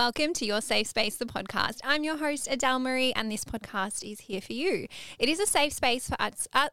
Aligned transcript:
Welcome 0.00 0.32
to 0.32 0.46
Your 0.46 0.62
Safe 0.62 0.86
Space, 0.86 1.16
the 1.16 1.26
podcast. 1.26 1.80
I'm 1.84 2.04
your 2.04 2.16
host, 2.16 2.48
Adele 2.50 2.78
Marie, 2.78 3.12
and 3.12 3.30
this 3.30 3.44
podcast 3.44 4.02
is 4.02 4.20
here 4.20 4.40
for 4.40 4.54
you. 4.54 4.86
It 5.18 5.28
is 5.28 5.38
a 5.38 5.46
safe 5.46 5.74
space 5.74 6.08
for 6.08 6.16
us. 6.18 6.48
Uh, 6.54 6.70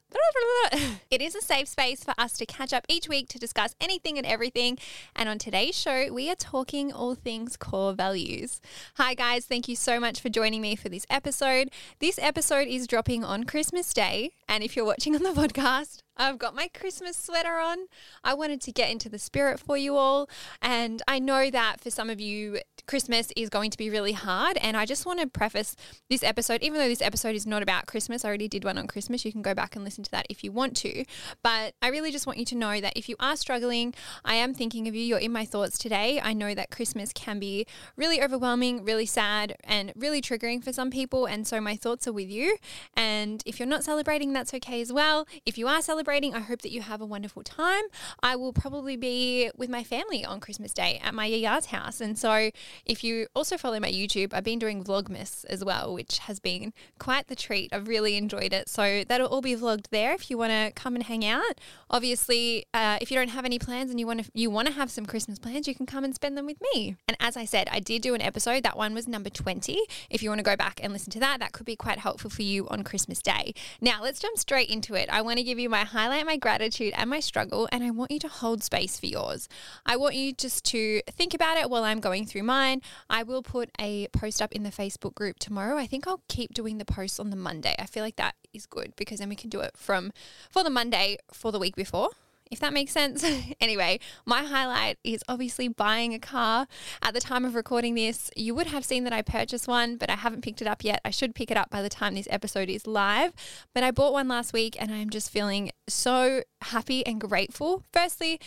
it 1.12 1.22
is 1.22 1.36
a 1.36 1.42
safe 1.42 1.68
space 1.68 2.06
for 2.06 2.14
us 2.18 2.38
to 2.38 2.46
catch 2.46 2.72
up 2.72 2.86
each 2.88 3.10
week 3.10 3.28
to 3.28 3.38
discuss 3.38 3.76
anything 3.82 4.18
and 4.18 4.26
everything. 4.26 4.78
And 5.14 5.28
on 5.28 5.40
today's 5.40 5.78
show, 5.78 6.10
we 6.14 6.32
are 6.32 6.36
talking 6.36 6.94
all 6.94 7.16
things 7.16 7.58
core 7.58 7.92
values. 7.92 8.62
Hi, 8.96 9.14
guys. 9.14 9.46
Thank 9.46 9.68
you 9.68 9.76
so 9.76 10.00
much 10.00 10.22
for 10.22 10.30
joining 10.30 10.62
me 10.62 10.78
for 10.78 10.88
this 10.88 11.06
episode. 11.10 11.70
This 12.00 12.18
episode 12.20 12.70
is 12.70 12.88
dropping 12.88 13.26
on 13.26 13.44
Christmas 13.44 13.94
Day. 13.94 14.32
And 14.48 14.64
if 14.64 14.78
you're 14.78 14.86
watching 14.86 15.16
on 15.16 15.24
the 15.24 15.32
podcast, 15.42 15.98
I've 16.18 16.38
got 16.38 16.56
my 16.56 16.68
Christmas 16.68 17.16
sweater 17.16 17.60
on. 17.60 17.78
I 18.24 18.34
wanted 18.34 18.62
to 18.62 18.72
get 18.72 18.90
into 18.90 19.10
the 19.10 19.20
spirit 19.20 19.60
for 19.60 19.78
you 19.78 19.96
all. 19.96 20.30
And 20.62 21.02
I 21.08 21.20
know 21.20 21.52
that 21.52 21.80
for 21.80 21.92
some 21.92 22.10
of 22.10 22.20
you, 22.20 22.60
Christmas 22.88 23.32
is 23.36 23.50
going 23.50 23.70
to 23.70 23.78
be 23.78 23.90
really 23.90 24.14
hard. 24.14 24.58
And 24.58 24.76
I 24.76 24.86
just 24.86 25.06
want 25.06 25.20
to 25.20 25.28
preface 25.28 25.76
this 26.10 26.24
episode, 26.24 26.64
even 26.64 26.80
though 26.80 26.88
this 26.88 27.02
episode 27.02 27.36
is 27.36 27.46
not 27.46 27.62
about 27.62 27.86
Christmas, 27.86 28.26
I 28.26 28.30
already 28.30 28.48
did 28.48 28.64
one 28.64 28.78
on 28.78 28.88
Christmas. 28.88 29.26
You 29.26 29.32
can 29.32 29.42
go 29.42 29.54
back 29.54 29.76
and 29.76 29.86
listen 29.86 30.04
to 30.06 30.12
that 30.12 30.26
if 30.30 30.44
you 30.44 30.52
want 30.52 30.76
to. 30.78 31.06
But 31.44 31.76
I 31.82 31.90
really 31.90 32.12
just 32.12 32.26
want 32.26 32.40
you 32.40 32.46
to 32.46 32.56
know 32.56 32.82
that 32.82 32.94
if 32.96 33.08
you 33.08 33.16
are 33.20 33.36
struggling, 33.36 33.94
I 34.26 34.36
am 34.36 34.54
thinking 34.54 34.88
of 34.88 34.96
you. 34.96 35.02
You're 35.02 35.20
in 35.20 35.32
my 35.32 35.46
thoughts 35.46 35.78
today. 35.78 36.20
I 36.24 36.34
know 36.34 36.56
that 36.56 36.72
Christmas 36.72 37.14
can 37.14 37.40
be 37.40 37.68
really 37.96 38.24
overwhelming, 38.24 38.84
really 38.84 39.06
sad, 39.06 39.56
and 39.64 39.94
really 39.96 40.22
triggering 40.22 40.64
for 40.64 40.74
some 40.74 40.90
people. 40.90 41.26
And 41.26 41.46
so 41.46 41.62
my 41.62 41.76
thoughts 41.76 42.08
are 42.08 42.14
with 42.14 42.30
you. 42.30 42.58
And 42.96 43.44
if 43.46 43.60
you're 43.60 43.68
not 43.68 43.84
celebrating, 43.84 44.34
that's 44.34 44.54
okay 44.56 44.82
as 44.82 44.92
well. 44.92 45.28
If 45.46 45.58
you 45.58 45.68
are 45.68 45.82
celebrating, 45.82 46.07
I 46.08 46.40
hope 46.40 46.62
that 46.62 46.72
you 46.72 46.82
have 46.82 47.02
a 47.02 47.06
wonderful 47.06 47.44
time. 47.44 47.84
I 48.24 48.38
will 48.38 48.54
probably 48.54 48.96
be 48.96 49.52
with 49.58 49.70
my 49.70 49.84
family 49.84 50.24
on 50.24 50.40
Christmas 50.40 50.74
Day 50.74 51.02
at 51.04 51.14
my 51.14 51.26
yard's 51.26 51.68
house. 51.68 52.00
And 52.00 52.18
so 52.18 52.50
if 52.86 53.04
you 53.04 53.28
also 53.36 53.58
follow 53.58 53.78
my 53.82 53.92
YouTube, 53.92 54.34
I've 54.34 54.46
been 54.46 54.58
doing 54.58 54.86
Vlogmas 54.86 55.44
as 55.50 55.66
well, 55.66 55.94
which 55.94 56.20
has 56.20 56.40
been 56.40 56.72
quite 56.98 57.28
the 57.28 57.36
treat. 57.36 57.74
I've 57.74 57.90
really 57.90 58.16
enjoyed 58.16 58.54
it. 58.54 58.70
So 58.70 59.04
that'll 59.06 59.28
all 59.28 59.42
be 59.42 59.54
vlogged 59.56 59.90
there 59.90 60.14
if 60.14 60.30
you 60.30 60.38
want 60.38 60.52
to 60.52 60.72
come 60.82 60.96
and 60.96 61.04
hang 61.04 61.26
out. 61.26 61.60
Obviously, 61.90 62.66
uh, 62.74 62.98
if 63.02 63.12
you 63.12 63.18
don't 63.18 63.30
have 63.32 63.44
any 63.44 63.60
plans 63.60 63.92
and 63.92 64.00
you 64.00 64.08
want 64.08 64.24
to 64.24 64.32
you 64.34 64.50
want 64.50 64.70
to 64.70 64.74
have 64.74 64.90
some 64.90 65.06
Christmas 65.06 65.40
plans, 65.40 65.68
you 65.68 65.76
can 65.76 65.86
come 65.86 66.06
and 66.06 66.16
spend 66.16 66.38
them 66.38 66.46
with 66.46 66.62
me. 66.74 66.96
And 67.10 67.18
as 67.20 67.36
I 67.36 67.44
said, 67.44 67.68
I 67.70 67.82
did 67.82 68.02
do 68.02 68.14
an 68.14 68.22
episode. 68.22 68.64
That 68.64 68.78
one 68.78 68.94
was 68.94 69.10
number 69.10 69.30
20. 69.30 69.78
If 70.10 70.24
you 70.24 70.30
want 70.30 70.40
to 70.40 70.44
go 70.44 70.56
back 70.56 70.80
and 70.82 70.94
listen 70.94 71.12
to 71.12 71.20
that, 71.20 71.42
that 71.42 71.52
could 71.52 71.66
be 71.66 71.76
quite 71.76 72.00
helpful 72.00 72.30
for 72.30 72.44
you 72.44 72.66
on 72.70 72.84
Christmas 72.84 73.22
Day. 73.22 73.54
Now, 73.82 74.02
let's 74.02 74.20
jump 74.20 74.38
straight 74.38 74.70
into 74.70 74.94
it. 74.94 75.10
I 75.10 75.22
want 75.22 75.38
to 75.38 75.44
give 75.44 75.60
you 75.60 75.70
my 75.70 75.84
highlight, 75.98 76.28
my 76.28 76.38
gratitude, 76.38 76.94
and 76.96 77.10
my 77.10 77.20
struggle, 77.20 77.68
and 77.72 77.84
I 77.84 77.90
want 77.90 78.12
you 78.12 78.20
to 78.20 78.28
hold 78.28 78.64
space 78.64 79.00
for 79.00 79.08
yours. 79.08 79.50
I 79.84 79.96
want 79.96 80.14
you 80.14 80.32
just 80.32 80.64
to 80.66 81.02
think 81.10 81.34
about 81.34 81.58
it 81.58 81.72
while 81.72 81.84
I'm 81.84 82.00
going 82.00 82.28
through 82.28 82.44
mine. 82.44 82.84
I 83.10 83.24
will 83.24 83.42
put 83.42 83.72
a 83.82 84.08
post 84.10 84.40
up 84.40 84.52
in 84.52 84.62
the 84.62 84.70
Facebook 84.70 85.16
group 85.16 85.40
tomorrow. 85.40 85.76
I 85.76 85.88
think 85.88 86.08
I'll 86.08 86.22
keep 86.28 86.54
doing 86.54 86.78
the 86.78 86.86
posts 86.86 87.20
on 87.20 87.32
the 87.32 87.36
Monday. 87.36 87.74
I 87.80 87.88
feel 87.88 88.04
like 88.04 88.18
that 88.18 88.36
is 88.54 88.68
good 88.68 88.94
because 88.96 89.18
then 89.18 89.30
we 89.30 89.36
can 89.36 89.50
do 89.50 89.62
it 89.62 89.72
from 89.76 90.14
for 90.52 90.64
the 90.64 90.70
Monday 90.70 91.18
for 91.34 91.52
the 91.52 91.58
week 91.58 91.76
before 91.76 92.10
if 92.52 92.60
that 92.60 92.74
makes 92.74 92.92
sense. 92.92 93.26
anyway, 93.62 94.00
my 94.26 94.44
highlight 94.44 94.98
is 95.04 95.24
obviously 95.28 95.68
buying 95.68 96.14
a 96.14 96.20
car. 96.20 96.68
At 97.02 97.14
the 97.14 97.20
time 97.20 97.46
of 97.46 97.56
recording 97.56 97.96
this, 97.96 98.30
you 98.36 98.56
would 98.56 98.68
have 98.68 98.86
seen 98.86 99.04
that 99.06 99.14
I 99.14 99.22
purchased 99.22 99.68
one, 99.68 99.98
but 99.98 100.10
I 100.10 100.16
haven't 100.16 100.42
picked 100.42 100.62
it 100.62 100.68
up 100.68 100.84
yet. 100.84 101.02
I 101.04 101.10
should 101.12 101.36
pick 101.36 101.52
it 101.52 101.58
up 101.58 101.70
by 101.70 101.82
the 101.82 101.90
time 101.90 102.16
this 102.16 102.28
episode 102.30 102.70
is 102.70 102.88
live. 102.88 103.34
But 103.74 103.84
I 103.84 103.92
bought 103.92 104.14
one 104.14 104.28
last 104.28 104.54
week 104.54 104.76
and 104.80 104.92
I'm 104.92 105.10
just 105.10 105.30
feeling 105.30 105.72
so 105.88 106.44
happy 106.62 107.06
and 107.06 107.20
grateful. 107.20 107.84
Firstly, 107.94 108.40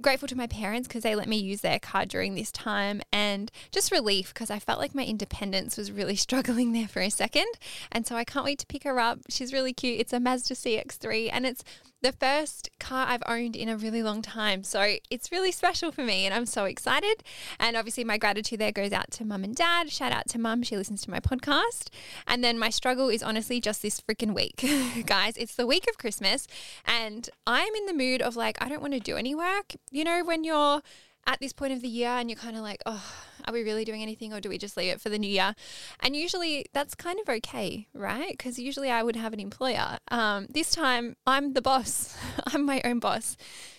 grateful 0.00 0.28
to 0.28 0.36
my 0.36 0.46
parents 0.46 0.88
because 0.88 1.02
they 1.02 1.14
let 1.14 1.28
me 1.28 1.36
use 1.36 1.60
their 1.60 1.78
car 1.78 2.06
during 2.06 2.34
this 2.34 2.50
time 2.50 3.02
and 3.12 3.50
just 3.70 3.92
relief 3.92 4.32
because 4.32 4.50
I 4.50 4.58
felt 4.58 4.78
like 4.78 4.94
my 4.94 5.04
independence 5.04 5.76
was 5.76 5.92
really 5.92 6.16
struggling 6.26 6.72
there 6.72 6.88
for 6.88 7.00
a 7.00 7.10
second. 7.10 7.48
And 7.92 8.06
so 8.06 8.16
I 8.16 8.24
can't 8.24 8.44
wait 8.44 8.58
to 8.60 8.66
pick 8.66 8.84
her 8.84 8.98
up. 8.98 9.20
She's 9.28 9.52
really 9.52 9.72
cute. 9.72 10.00
It's 10.00 10.12
a 10.12 10.20
Mazda 10.20 10.54
CX3 10.54 11.30
and 11.32 11.46
it's 11.46 11.64
the 12.02 12.12
first 12.12 12.70
car 12.78 13.06
I've 13.08 13.22
owned 13.26 13.56
in 13.56 13.68
a 13.68 13.76
really 13.76 14.02
long 14.02 14.22
time. 14.22 14.64
So 14.64 14.96
it's 15.10 15.30
really 15.30 15.52
special 15.52 15.92
for 15.92 16.02
me 16.02 16.24
and 16.24 16.34
I'm 16.34 16.46
so 16.46 16.64
excited. 16.64 17.22
And 17.58 17.76
obviously, 17.76 18.04
my 18.04 18.18
gratitude 18.18 18.58
there 18.58 18.72
goes 18.72 18.92
out 18.92 19.10
to 19.12 19.24
mum 19.24 19.44
and 19.44 19.54
dad. 19.54 19.90
Shout 19.90 20.12
out 20.12 20.28
to 20.28 20.38
mum, 20.38 20.62
she 20.62 20.76
listens 20.76 21.02
to 21.02 21.10
my 21.10 21.20
podcast. 21.20 21.88
And 22.26 22.42
then 22.42 22.58
my 22.58 22.70
struggle 22.70 23.08
is 23.08 23.22
honestly 23.22 23.60
just 23.60 23.82
this 23.82 24.00
freaking 24.00 24.34
week. 24.34 24.64
Guys, 25.06 25.36
it's 25.36 25.54
the 25.54 25.66
week 25.66 25.86
of 25.88 25.98
Christmas 25.98 26.46
and 26.86 27.28
I'm 27.46 27.74
in 27.74 27.86
the 27.86 27.94
mood 27.94 28.22
of 28.22 28.36
like, 28.36 28.56
I 28.60 28.68
don't 28.68 28.80
want 28.80 28.94
to 28.94 29.00
do 29.00 29.16
any 29.16 29.34
work. 29.34 29.74
You 29.90 30.04
know, 30.04 30.22
when 30.24 30.44
you're 30.44 30.82
at 31.26 31.40
this 31.40 31.52
point 31.52 31.72
of 31.72 31.82
the 31.82 31.88
year 31.88 32.08
and 32.08 32.30
you're 32.30 32.38
kind 32.38 32.56
of 32.56 32.62
like, 32.62 32.82
oh, 32.86 33.04
are 33.46 33.52
we 33.52 33.62
really 33.62 33.84
doing 33.84 34.02
anything 34.02 34.32
or 34.32 34.40
do 34.40 34.48
we 34.48 34.58
just 34.58 34.76
leave 34.76 34.92
it 34.92 35.00
for 35.00 35.08
the 35.08 35.18
new 35.18 35.30
year? 35.30 35.54
And 36.00 36.16
usually 36.16 36.66
that's 36.72 36.94
kind 36.94 37.18
of 37.20 37.28
okay, 37.28 37.88
right? 37.94 38.30
Because 38.30 38.58
usually 38.58 38.90
I 38.90 39.02
would 39.02 39.16
have 39.16 39.32
an 39.32 39.40
employer. 39.40 39.98
Um, 40.08 40.46
this 40.50 40.70
time 40.70 41.16
I'm 41.26 41.52
the 41.54 41.62
boss, 41.62 42.16
I'm 42.46 42.64
my 42.64 42.80
own 42.84 43.00
boss. 43.00 43.36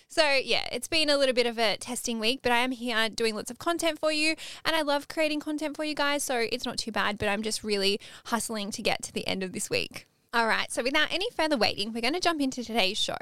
So, 0.08 0.22
yeah, 0.44 0.68
it's 0.70 0.88
been 0.88 1.08
a 1.08 1.16
little 1.16 1.34
bit 1.34 1.46
of 1.46 1.58
a 1.58 1.78
testing 1.78 2.20
week, 2.20 2.40
but 2.42 2.52
I 2.52 2.58
am 2.58 2.72
here 2.72 3.08
doing 3.08 3.34
lots 3.34 3.50
of 3.50 3.58
content 3.58 3.98
for 3.98 4.12
you. 4.12 4.34
And 4.62 4.76
I 4.76 4.82
love 4.82 5.08
creating 5.08 5.40
content 5.40 5.74
for 5.74 5.84
you 5.86 5.94
guys. 5.94 6.22
So, 6.22 6.36
it's 6.52 6.66
not 6.66 6.76
too 6.76 6.92
bad, 6.92 7.16
but 7.16 7.30
I'm 7.30 7.42
just 7.42 7.64
really 7.64 7.98
hustling 8.26 8.70
to 8.72 8.82
get 8.82 9.02
to 9.04 9.12
the 9.12 9.26
end 9.26 9.42
of 9.42 9.52
this 9.52 9.70
week. 9.70 10.06
All 10.34 10.46
right, 10.46 10.72
so 10.72 10.82
without 10.82 11.12
any 11.12 11.28
further 11.36 11.58
waiting, 11.58 11.92
we're 11.92 12.00
going 12.00 12.14
to 12.14 12.20
jump 12.20 12.40
into 12.40 12.64
today's 12.64 12.96
show. 12.96 13.18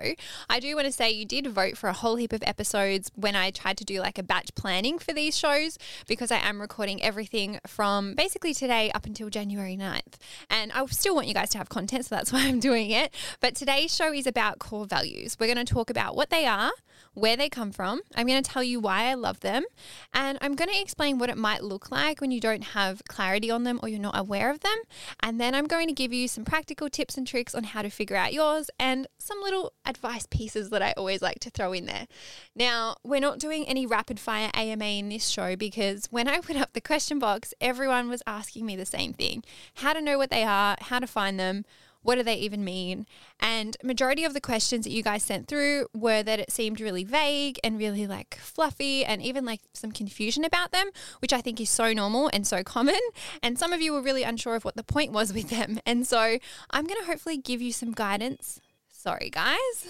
I 0.49 0.61
do 0.61 0.77
want 0.77 0.87
to 0.87 0.93
say 0.93 1.11
you 1.11 1.25
did 1.25 1.45
vote 1.49 1.77
for 1.77 1.89
a 1.89 1.93
whole 1.93 2.15
heap 2.15 2.33
of 2.33 2.41
episodes 2.45 3.11
when 3.17 3.35
I 3.35 3.51
tried 3.51 3.79
to 3.79 3.85
do 3.85 3.99
like 3.99 4.17
a 4.17 4.23
batch 4.23 4.55
planning 4.55 4.97
for 4.97 5.13
these 5.13 5.37
shows 5.37 5.77
because 6.07 6.31
I 6.31 6.37
am 6.37 6.61
recording 6.61 7.03
everything 7.03 7.59
from 7.67 8.15
basically 8.15 8.55
today 8.55 8.93
up 8.93 9.07
until 9.07 9.29
January 9.29 9.77
9th. 9.77 10.19
And 10.49 10.71
I 10.71 10.87
still 10.87 11.17
want 11.17 11.27
you 11.27 11.35
guys 11.35 11.51
to 11.51 11.59
have 11.59 11.69
content, 11.69 12.07
so 12.07 12.15
that's 12.15 12.33
why 12.33 12.47
I'm 12.47 12.61
doing 12.61 12.93
it. 12.93 13.13
But 13.41 13.57
today's 13.57 13.93
show 13.93 14.13
is 14.13 14.29
about 14.29 14.61
core 14.61 14.87
values. 14.87 15.37
We're 15.41 15.53
going 15.53 15.67
to 15.67 15.75
talk 15.75 15.91
about 15.91 16.15
what 16.15 16.31
they 16.31 16.47
are, 16.47 16.71
where 17.15 17.37
they 17.37 17.49
come 17.49 17.73
from. 17.73 18.01
I'm 18.15 18.27
going 18.27 18.43
to 18.43 18.51
tell 18.51 18.63
you 18.63 18.81
why 18.81 19.05
I 19.05 19.15
love 19.15 19.41
them. 19.41 19.65
And 20.13 20.39
I'm 20.41 20.55
going 20.55 20.71
to 20.71 20.81
explain 20.81 21.19
what 21.19 21.31
it 21.31 21.37
might 21.37 21.63
look 21.63 21.91
like 21.91 22.21
when 22.21 22.31
you 22.31 22.41
don't 22.41 22.65
have 22.65 23.03
clarity 23.09 23.51
on 23.51 23.65
them 23.65 23.81
or 23.83 23.89
you're 23.89 23.99
not 23.99 24.19
aware 24.19 24.51
of 24.51 24.61
them. 24.61 24.77
And 25.21 25.41
then 25.41 25.55
I'm 25.55 25.67
going 25.67 25.89
to 25.89 25.95
give 25.95 26.13
you 26.13 26.29
some 26.29 26.45
practical 26.45 26.89
tips 26.89 27.17
and 27.17 27.27
tricks 27.27 27.55
on 27.55 27.65
how 27.65 27.83
to 27.83 27.91
figure 27.91 28.17
out 28.17 28.33
yours 28.33 28.71
and 28.79 29.07
some 29.19 29.41
little 29.43 29.73
advice 29.85 30.27
pieces 30.27 30.71
that 30.71 30.83
I 30.83 30.93
always 30.97 31.23
like 31.23 31.41
to 31.41 31.51
throw 31.51 31.73
in 31.73 31.87
there. 31.87 32.07
Now, 32.55 32.97
we're 33.05 33.21
not 33.21 33.39
doing 33.39 33.67
any 33.67 33.87
rapid 33.87 34.21
fire 34.21 34.51
AMA 34.55 34.85
in 34.85 35.09
this 35.09 35.29
show 35.29 35.57
because 35.57 36.07
when 36.11 36.29
I 36.29 36.41
put 36.41 36.57
up 36.57 36.73
the 36.73 36.81
question 36.81 37.19
box, 37.19 37.55
everyone 37.61 38.09
was 38.09 38.23
asking 38.27 38.67
me 38.67 38.77
the 38.77 38.87
same 38.87 39.13
thing 39.13 39.43
how 39.75 39.93
to 39.93 40.01
know 40.01 40.19
what 40.19 40.31
they 40.31 40.45
are, 40.45 40.77
how 40.81 40.99
to 40.99 41.07
find 41.07 41.39
them 41.39 41.65
what 42.03 42.17
do 42.17 42.23
they 42.23 42.35
even 42.37 42.65
mean? 42.65 43.07
And 43.39 43.77
majority 43.83 44.25
of 44.25 44.35
the 44.35 44.41
questions 44.41 44.85
that 44.85 44.93
you 44.93 45.03
guys 45.03 45.23
sent 45.23 45.49
through 45.49 45.87
were 45.95 46.23
that 46.23 46.41
it 46.41 46.51
seemed 46.51 46.81
really 46.81 47.05
vague 47.05 47.59
and 47.63 47.79
really 47.79 48.07
like 48.07 48.37
fluffy 48.37 49.05
and 49.05 49.23
even 49.23 49.45
like 49.45 49.61
some 49.75 49.93
confusion 49.93 50.45
about 50.45 50.73
them, 50.73 50.91
which 51.21 51.33
I 51.33 51.41
think 51.41 51.61
is 51.61 51.71
so 51.71 51.93
normal 51.93 52.31
and 52.33 52.47
so 52.47 52.63
common. 52.63 53.01
And 53.43 53.59
some 53.59 53.73
of 53.73 53.81
you 53.81 53.93
were 53.93 54.03
really 54.03 54.23
unsure 54.23 54.55
of 54.55 54.65
what 54.65 54.77
the 54.77 54.83
point 54.83 55.13
was 55.13 55.33
with 55.33 55.51
them. 55.51 55.79
And 55.87 56.07
so 56.07 56.39
I'm 56.71 56.87
going 56.87 57.01
to 57.01 57.07
hopefully 57.07 57.37
give 57.37 57.61
you 57.61 57.73
some 57.73 57.93
guidance. 57.93 58.61
Sorry, 58.89 59.31
guys. 59.31 59.89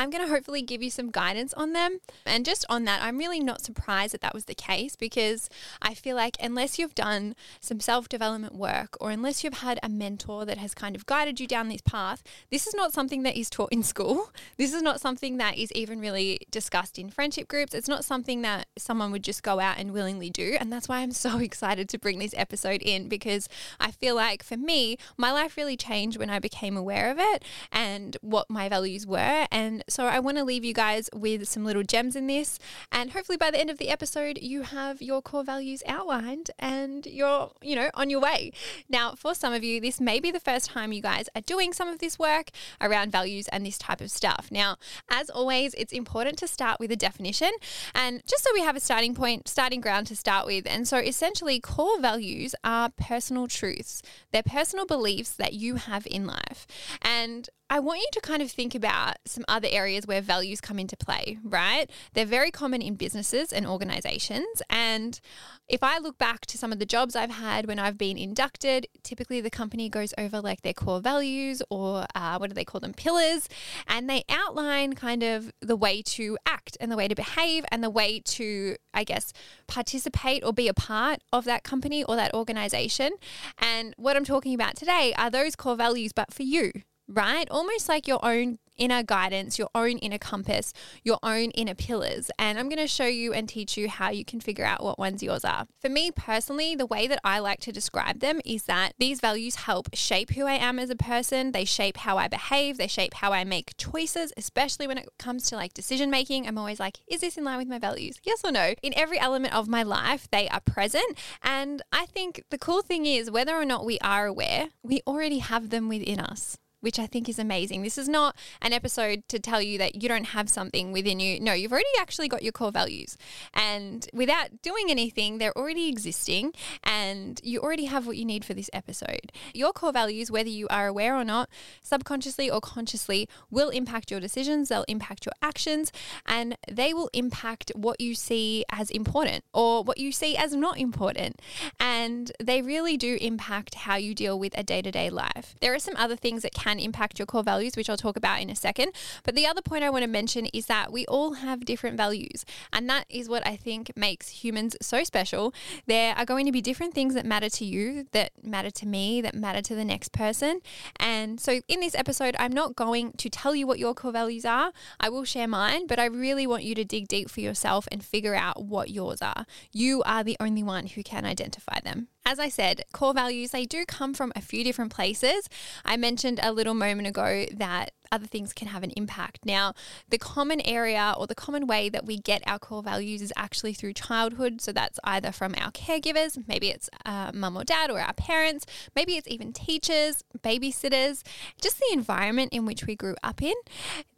I'm 0.00 0.08
going 0.08 0.24
to 0.24 0.32
hopefully 0.32 0.62
give 0.62 0.82
you 0.82 0.88
some 0.88 1.10
guidance 1.10 1.52
on 1.52 1.74
them. 1.74 1.98
And 2.24 2.42
just 2.42 2.64
on 2.70 2.84
that, 2.84 3.02
I'm 3.02 3.18
really 3.18 3.38
not 3.38 3.60
surprised 3.60 4.14
that 4.14 4.22
that 4.22 4.32
was 4.32 4.46
the 4.46 4.54
case 4.54 4.96
because 4.96 5.50
I 5.82 5.92
feel 5.92 6.16
like 6.16 6.38
unless 6.42 6.78
you've 6.78 6.94
done 6.94 7.34
some 7.60 7.80
self 7.80 8.08
development 8.08 8.54
work 8.54 8.96
or 8.98 9.10
unless 9.10 9.44
you've 9.44 9.58
had 9.58 9.78
a 9.82 9.90
mentor 9.90 10.46
that 10.46 10.56
has 10.56 10.72
kind 10.72 10.96
of 10.96 11.04
guided 11.04 11.38
you 11.38 11.46
down 11.46 11.68
this 11.68 11.82
path, 11.82 12.22
this 12.50 12.66
is 12.66 12.74
not 12.74 12.94
something 12.94 13.24
that 13.24 13.36
is 13.38 13.50
taught 13.50 13.70
in 13.72 13.82
school. 13.82 14.32
This 14.56 14.74
is 14.74 14.82
not 14.82 15.00
something 15.00 15.38
that 15.38 15.56
is 15.56 15.72
even 15.72 16.00
really 16.00 16.40
discussed 16.50 16.98
in 16.98 17.08
friendship 17.08 17.48
groups. 17.48 17.72
It's 17.72 17.88
not 17.88 18.04
something 18.04 18.42
that 18.42 18.66
someone 18.76 19.10
would 19.10 19.24
just 19.24 19.42
go 19.42 19.58
out 19.58 19.78
and 19.78 19.92
willingly 19.92 20.28
do. 20.28 20.56
And 20.60 20.70
that's 20.72 20.88
why 20.88 20.98
I'm 20.98 21.12
so 21.26 21.38
excited 21.38 21.88
to 21.90 21.98
bring 21.98 22.18
this 22.18 22.34
episode 22.36 22.82
in 22.82 23.08
because 23.08 23.48
I 23.78 23.90
feel 23.90 24.14
like 24.14 24.42
for 24.42 24.56
me, 24.56 24.98
my 25.16 25.32
life 25.32 25.56
really 25.56 25.76
changed 25.76 26.18
when 26.18 26.28
I 26.28 26.38
became 26.38 26.76
aware 26.76 27.10
of 27.10 27.18
it 27.18 27.44
and 27.72 28.16
what 28.20 28.50
my 28.50 28.68
values 28.68 29.06
were. 29.06 29.46
And 29.50 29.82
So 29.90 30.06
I 30.06 30.20
want 30.20 30.38
to 30.38 30.44
leave 30.44 30.64
you 30.64 30.72
guys 30.72 31.10
with 31.12 31.48
some 31.48 31.64
little 31.64 31.82
gems 31.82 32.16
in 32.16 32.26
this. 32.26 32.58
And 32.90 33.10
hopefully 33.10 33.36
by 33.36 33.50
the 33.50 33.60
end 33.60 33.70
of 33.70 33.78
the 33.78 33.88
episode, 33.88 34.38
you 34.40 34.62
have 34.62 35.02
your 35.02 35.20
core 35.20 35.44
values 35.44 35.82
outlined 35.86 36.50
and 36.58 37.06
you're, 37.06 37.50
you 37.60 37.76
know, 37.76 37.90
on 37.94 38.10
your 38.10 38.20
way. 38.20 38.52
Now, 38.88 39.14
for 39.14 39.34
some 39.34 39.52
of 39.52 39.64
you, 39.64 39.80
this 39.80 40.00
may 40.00 40.20
be 40.20 40.30
the 40.30 40.40
first 40.40 40.70
time 40.70 40.92
you 40.92 41.02
guys 41.02 41.28
are 41.34 41.42
doing 41.42 41.72
some 41.72 41.88
of 41.88 41.98
this 41.98 42.18
work 42.18 42.50
around 42.80 43.12
values 43.12 43.48
and 43.48 43.66
this 43.66 43.78
type 43.78 44.00
of 44.00 44.10
stuff. 44.10 44.48
Now, 44.50 44.76
as 45.10 45.28
always, 45.30 45.74
it's 45.74 45.92
important 45.92 46.38
to 46.38 46.48
start 46.48 46.80
with 46.80 46.90
a 46.90 46.96
definition 46.96 47.50
and 47.94 48.22
just 48.26 48.44
so 48.44 48.50
we 48.54 48.60
have 48.60 48.76
a 48.76 48.80
starting 48.80 49.14
point, 49.14 49.48
starting 49.48 49.80
ground 49.80 50.06
to 50.08 50.16
start 50.16 50.46
with. 50.46 50.66
And 50.66 50.86
so 50.86 50.98
essentially, 50.98 51.60
core 51.60 52.00
values 52.00 52.54
are 52.64 52.90
personal 52.90 53.48
truths, 53.48 54.02
they're 54.32 54.42
personal 54.42 54.86
beliefs 54.86 55.32
that 55.34 55.54
you 55.54 55.76
have 55.76 56.06
in 56.06 56.26
life. 56.26 56.66
And 57.02 57.48
I 57.72 57.78
want 57.78 58.00
you 58.00 58.08
to 58.14 58.20
kind 58.20 58.42
of 58.42 58.50
think 58.50 58.74
about 58.74 59.18
some 59.26 59.44
other 59.46 59.68
areas 59.70 60.04
where 60.04 60.20
values 60.20 60.60
come 60.60 60.80
into 60.80 60.96
play, 60.96 61.38
right? 61.44 61.88
They're 62.14 62.26
very 62.26 62.50
common 62.50 62.82
in 62.82 62.96
businesses 62.96 63.52
and 63.52 63.64
organizations. 63.64 64.60
And 64.68 65.20
if 65.68 65.84
I 65.84 65.98
look 65.98 66.18
back 66.18 66.46
to 66.46 66.58
some 66.58 66.72
of 66.72 66.80
the 66.80 66.84
jobs 66.84 67.14
I've 67.14 67.30
had 67.30 67.68
when 67.68 67.78
I've 67.78 67.96
been 67.96 68.18
inducted, 68.18 68.88
typically 69.04 69.40
the 69.40 69.50
company 69.50 69.88
goes 69.88 70.12
over 70.18 70.40
like 70.40 70.62
their 70.62 70.72
core 70.72 70.98
values 70.98 71.62
or 71.70 72.06
uh, 72.16 72.38
what 72.38 72.50
do 72.50 72.54
they 72.54 72.64
call 72.64 72.80
them, 72.80 72.92
pillars, 72.92 73.48
and 73.86 74.10
they 74.10 74.24
outline 74.28 74.94
kind 74.94 75.22
of 75.22 75.52
the 75.60 75.76
way 75.76 76.02
to 76.02 76.36
act 76.44 76.76
and 76.80 76.90
the 76.90 76.96
way 76.96 77.06
to 77.06 77.14
behave 77.14 77.64
and 77.70 77.84
the 77.84 77.90
way 77.90 78.18
to, 78.18 78.74
I 78.92 79.04
guess, 79.04 79.32
participate 79.68 80.42
or 80.42 80.52
be 80.52 80.66
a 80.66 80.74
part 80.74 81.20
of 81.32 81.44
that 81.44 81.62
company 81.62 82.02
or 82.02 82.16
that 82.16 82.34
organization. 82.34 83.12
And 83.58 83.94
what 83.96 84.16
I'm 84.16 84.24
talking 84.24 84.54
about 84.54 84.74
today 84.74 85.14
are 85.16 85.30
those 85.30 85.54
core 85.54 85.76
values, 85.76 86.12
but 86.12 86.34
for 86.34 86.42
you, 86.42 86.72
right? 87.10 87.48
Almost 87.50 87.88
like 87.88 88.06
your 88.06 88.24
own 88.24 88.58
inner 88.80 89.02
guidance, 89.02 89.58
your 89.58 89.68
own 89.74 89.98
inner 89.98 90.18
compass, 90.18 90.72
your 91.04 91.18
own 91.22 91.50
inner 91.50 91.74
pillars. 91.74 92.30
And 92.38 92.58
I'm 92.58 92.68
going 92.68 92.78
to 92.78 92.88
show 92.88 93.06
you 93.06 93.32
and 93.32 93.48
teach 93.48 93.76
you 93.76 93.88
how 93.88 94.10
you 94.10 94.24
can 94.24 94.40
figure 94.40 94.64
out 94.64 94.82
what 94.82 94.98
ones 94.98 95.22
yours 95.22 95.44
are. 95.44 95.66
For 95.80 95.90
me 95.90 96.10
personally, 96.10 96.74
the 96.74 96.86
way 96.86 97.06
that 97.06 97.20
I 97.22 97.38
like 97.38 97.60
to 97.60 97.72
describe 97.72 98.20
them 98.20 98.40
is 98.44 98.64
that 98.64 98.94
these 98.98 99.20
values 99.20 99.56
help 99.56 99.94
shape 99.94 100.30
who 100.30 100.46
I 100.46 100.54
am 100.54 100.78
as 100.78 100.88
a 100.88 100.96
person. 100.96 101.52
They 101.52 101.66
shape 101.66 101.98
how 101.98 102.16
I 102.16 102.26
behave, 102.26 102.78
they 102.78 102.86
shape 102.86 103.14
how 103.14 103.32
I 103.32 103.44
make 103.44 103.76
choices, 103.76 104.32
especially 104.36 104.86
when 104.86 104.98
it 104.98 105.08
comes 105.18 105.48
to 105.50 105.56
like 105.56 105.74
decision 105.74 106.10
making. 106.10 106.48
I'm 106.48 106.58
always 106.58 106.80
like, 106.80 106.98
is 107.06 107.20
this 107.20 107.36
in 107.36 107.44
line 107.44 107.58
with 107.58 107.68
my 107.68 107.78
values? 107.78 108.18
Yes 108.24 108.40
or 108.42 108.50
no? 108.50 108.74
In 108.82 108.94
every 108.96 109.20
element 109.20 109.54
of 109.54 109.68
my 109.68 109.82
life, 109.82 110.26
they 110.30 110.48
are 110.48 110.60
present. 110.60 111.18
And 111.42 111.82
I 111.92 112.06
think 112.06 112.44
the 112.50 112.58
cool 112.58 112.80
thing 112.80 113.04
is, 113.04 113.30
whether 113.30 113.54
or 113.54 113.66
not 113.66 113.84
we 113.84 113.98
are 113.98 114.26
aware, 114.26 114.68
we 114.82 115.02
already 115.06 115.38
have 115.38 115.68
them 115.68 115.88
within 115.88 116.18
us 116.18 116.56
which 116.80 116.98
I 116.98 117.06
think 117.06 117.28
is 117.28 117.38
amazing. 117.38 117.82
This 117.82 117.98
is 117.98 118.08
not 118.08 118.36
an 118.60 118.72
episode 118.72 119.22
to 119.28 119.38
tell 119.38 119.60
you 119.62 119.78
that 119.78 120.02
you 120.02 120.08
don't 120.08 120.26
have 120.26 120.48
something 120.48 120.92
within 120.92 121.20
you. 121.20 121.40
No, 121.40 121.52
you've 121.52 121.72
already 121.72 121.88
actually 121.98 122.28
got 122.28 122.42
your 122.42 122.52
core 122.52 122.72
values. 122.72 123.16
And 123.54 124.08
without 124.12 124.62
doing 124.62 124.86
anything, 124.90 125.38
they're 125.38 125.56
already 125.56 125.88
existing 125.88 126.52
and 126.82 127.40
you 127.42 127.60
already 127.60 127.86
have 127.86 128.06
what 128.06 128.16
you 128.16 128.24
need 128.24 128.44
for 128.44 128.54
this 128.54 128.70
episode. 128.72 129.32
Your 129.54 129.72
core 129.72 129.92
values, 129.92 130.30
whether 130.30 130.48
you 130.48 130.66
are 130.68 130.86
aware 130.86 131.16
or 131.16 131.24
not, 131.24 131.48
subconsciously 131.82 132.50
or 132.50 132.60
consciously, 132.60 133.28
will 133.50 133.70
impact 133.70 134.10
your 134.10 134.20
decisions, 134.20 134.68
they'll 134.68 134.84
impact 134.88 135.26
your 135.26 135.34
actions, 135.42 135.92
and 136.26 136.56
they 136.70 136.94
will 136.94 137.10
impact 137.12 137.72
what 137.74 138.00
you 138.00 138.14
see 138.14 138.64
as 138.70 138.90
important 138.90 139.44
or 139.52 139.82
what 139.82 139.98
you 139.98 140.12
see 140.12 140.36
as 140.36 140.54
not 140.54 140.78
important. 140.78 141.40
And 141.78 142.32
they 142.42 142.62
really 142.62 142.96
do 142.96 143.18
impact 143.20 143.74
how 143.74 143.96
you 143.96 144.14
deal 144.14 144.38
with 144.38 144.56
a 144.56 144.62
day 144.62 144.82
to 144.82 144.90
day 144.90 145.10
life. 145.10 145.54
There 145.60 145.74
are 145.74 145.78
some 145.78 145.96
other 145.96 146.16
things 146.16 146.42
that 146.42 146.52
can 146.52 146.69
can 146.70 146.78
impact 146.78 147.18
your 147.18 147.26
core 147.26 147.42
values, 147.42 147.76
which 147.76 147.90
I'll 147.90 147.96
talk 147.96 148.16
about 148.16 148.40
in 148.40 148.50
a 148.50 148.54
second. 148.54 148.92
But 149.24 149.34
the 149.34 149.46
other 149.46 149.62
point 149.62 149.84
I 149.84 149.90
want 149.90 150.02
to 150.02 150.08
mention 150.08 150.46
is 150.46 150.66
that 150.66 150.92
we 150.92 151.04
all 151.06 151.34
have 151.34 151.64
different 151.64 151.96
values. 151.96 152.44
And 152.72 152.88
that 152.88 153.06
is 153.08 153.28
what 153.28 153.46
I 153.46 153.56
think 153.56 153.90
makes 153.96 154.28
humans 154.28 154.76
so 154.80 155.02
special. 155.04 155.52
There 155.86 156.14
are 156.16 156.24
going 156.24 156.46
to 156.46 156.52
be 156.52 156.60
different 156.60 156.94
things 156.94 157.14
that 157.14 157.26
matter 157.26 157.48
to 157.50 157.64
you, 157.64 158.06
that 158.12 158.32
matter 158.42 158.70
to 158.70 158.86
me, 158.86 159.20
that 159.20 159.34
matter 159.34 159.62
to 159.62 159.74
the 159.74 159.84
next 159.84 160.12
person. 160.12 160.60
And 160.96 161.40
so 161.40 161.60
in 161.68 161.80
this 161.80 161.94
episode, 161.94 162.36
I'm 162.38 162.52
not 162.52 162.76
going 162.76 163.12
to 163.12 163.28
tell 163.28 163.54
you 163.54 163.66
what 163.66 163.78
your 163.78 163.94
core 163.94 164.12
values 164.12 164.44
are. 164.44 164.72
I 165.00 165.08
will 165.08 165.24
share 165.24 165.48
mine, 165.48 165.86
but 165.86 165.98
I 165.98 166.06
really 166.06 166.46
want 166.46 166.62
you 166.62 166.74
to 166.76 166.84
dig 166.84 167.08
deep 167.08 167.30
for 167.30 167.40
yourself 167.40 167.88
and 167.90 168.04
figure 168.04 168.34
out 168.34 168.62
what 168.62 168.90
yours 168.90 169.20
are. 169.22 169.44
You 169.72 170.02
are 170.04 170.22
the 170.22 170.36
only 170.38 170.62
one 170.62 170.86
who 170.86 171.02
can 171.02 171.24
identify 171.24 171.80
them. 171.80 172.08
As 172.26 172.38
I 172.38 172.48
said, 172.48 172.84
core 172.92 173.14
values, 173.14 173.50
they 173.50 173.64
do 173.64 173.84
come 173.86 174.14
from 174.14 174.32
a 174.36 174.40
few 174.40 174.62
different 174.62 174.92
places. 174.92 175.48
I 175.84 175.96
mentioned 175.96 176.38
a 176.42 176.52
little 176.52 176.74
moment 176.74 177.08
ago 177.08 177.46
that 177.52 177.92
other 178.12 178.26
things 178.26 178.52
can 178.52 178.68
have 178.68 178.82
an 178.82 178.90
impact. 178.96 179.44
Now, 179.44 179.74
the 180.08 180.18
common 180.18 180.60
area 180.62 181.14
or 181.16 181.26
the 181.26 181.34
common 181.34 181.66
way 181.66 181.88
that 181.88 182.06
we 182.06 182.18
get 182.18 182.42
our 182.46 182.58
core 182.58 182.82
values 182.82 183.22
is 183.22 183.32
actually 183.36 183.74
through 183.74 183.94
childhood. 183.94 184.60
So 184.60 184.72
that's 184.72 184.98
either 185.04 185.32
from 185.32 185.54
our 185.56 185.70
caregivers, 185.70 186.42
maybe 186.48 186.70
it's 186.70 186.88
uh, 187.04 187.30
mum 187.34 187.56
or 187.56 187.64
dad 187.64 187.90
or 187.90 188.00
our 188.00 188.12
parents, 188.12 188.66
maybe 188.94 189.16
it's 189.16 189.28
even 189.28 189.52
teachers, 189.52 190.24
babysitters, 190.38 191.22
just 191.60 191.78
the 191.78 191.88
environment 191.92 192.52
in 192.52 192.66
which 192.66 192.86
we 192.86 192.96
grew 192.96 193.14
up 193.22 193.42
in. 193.42 193.54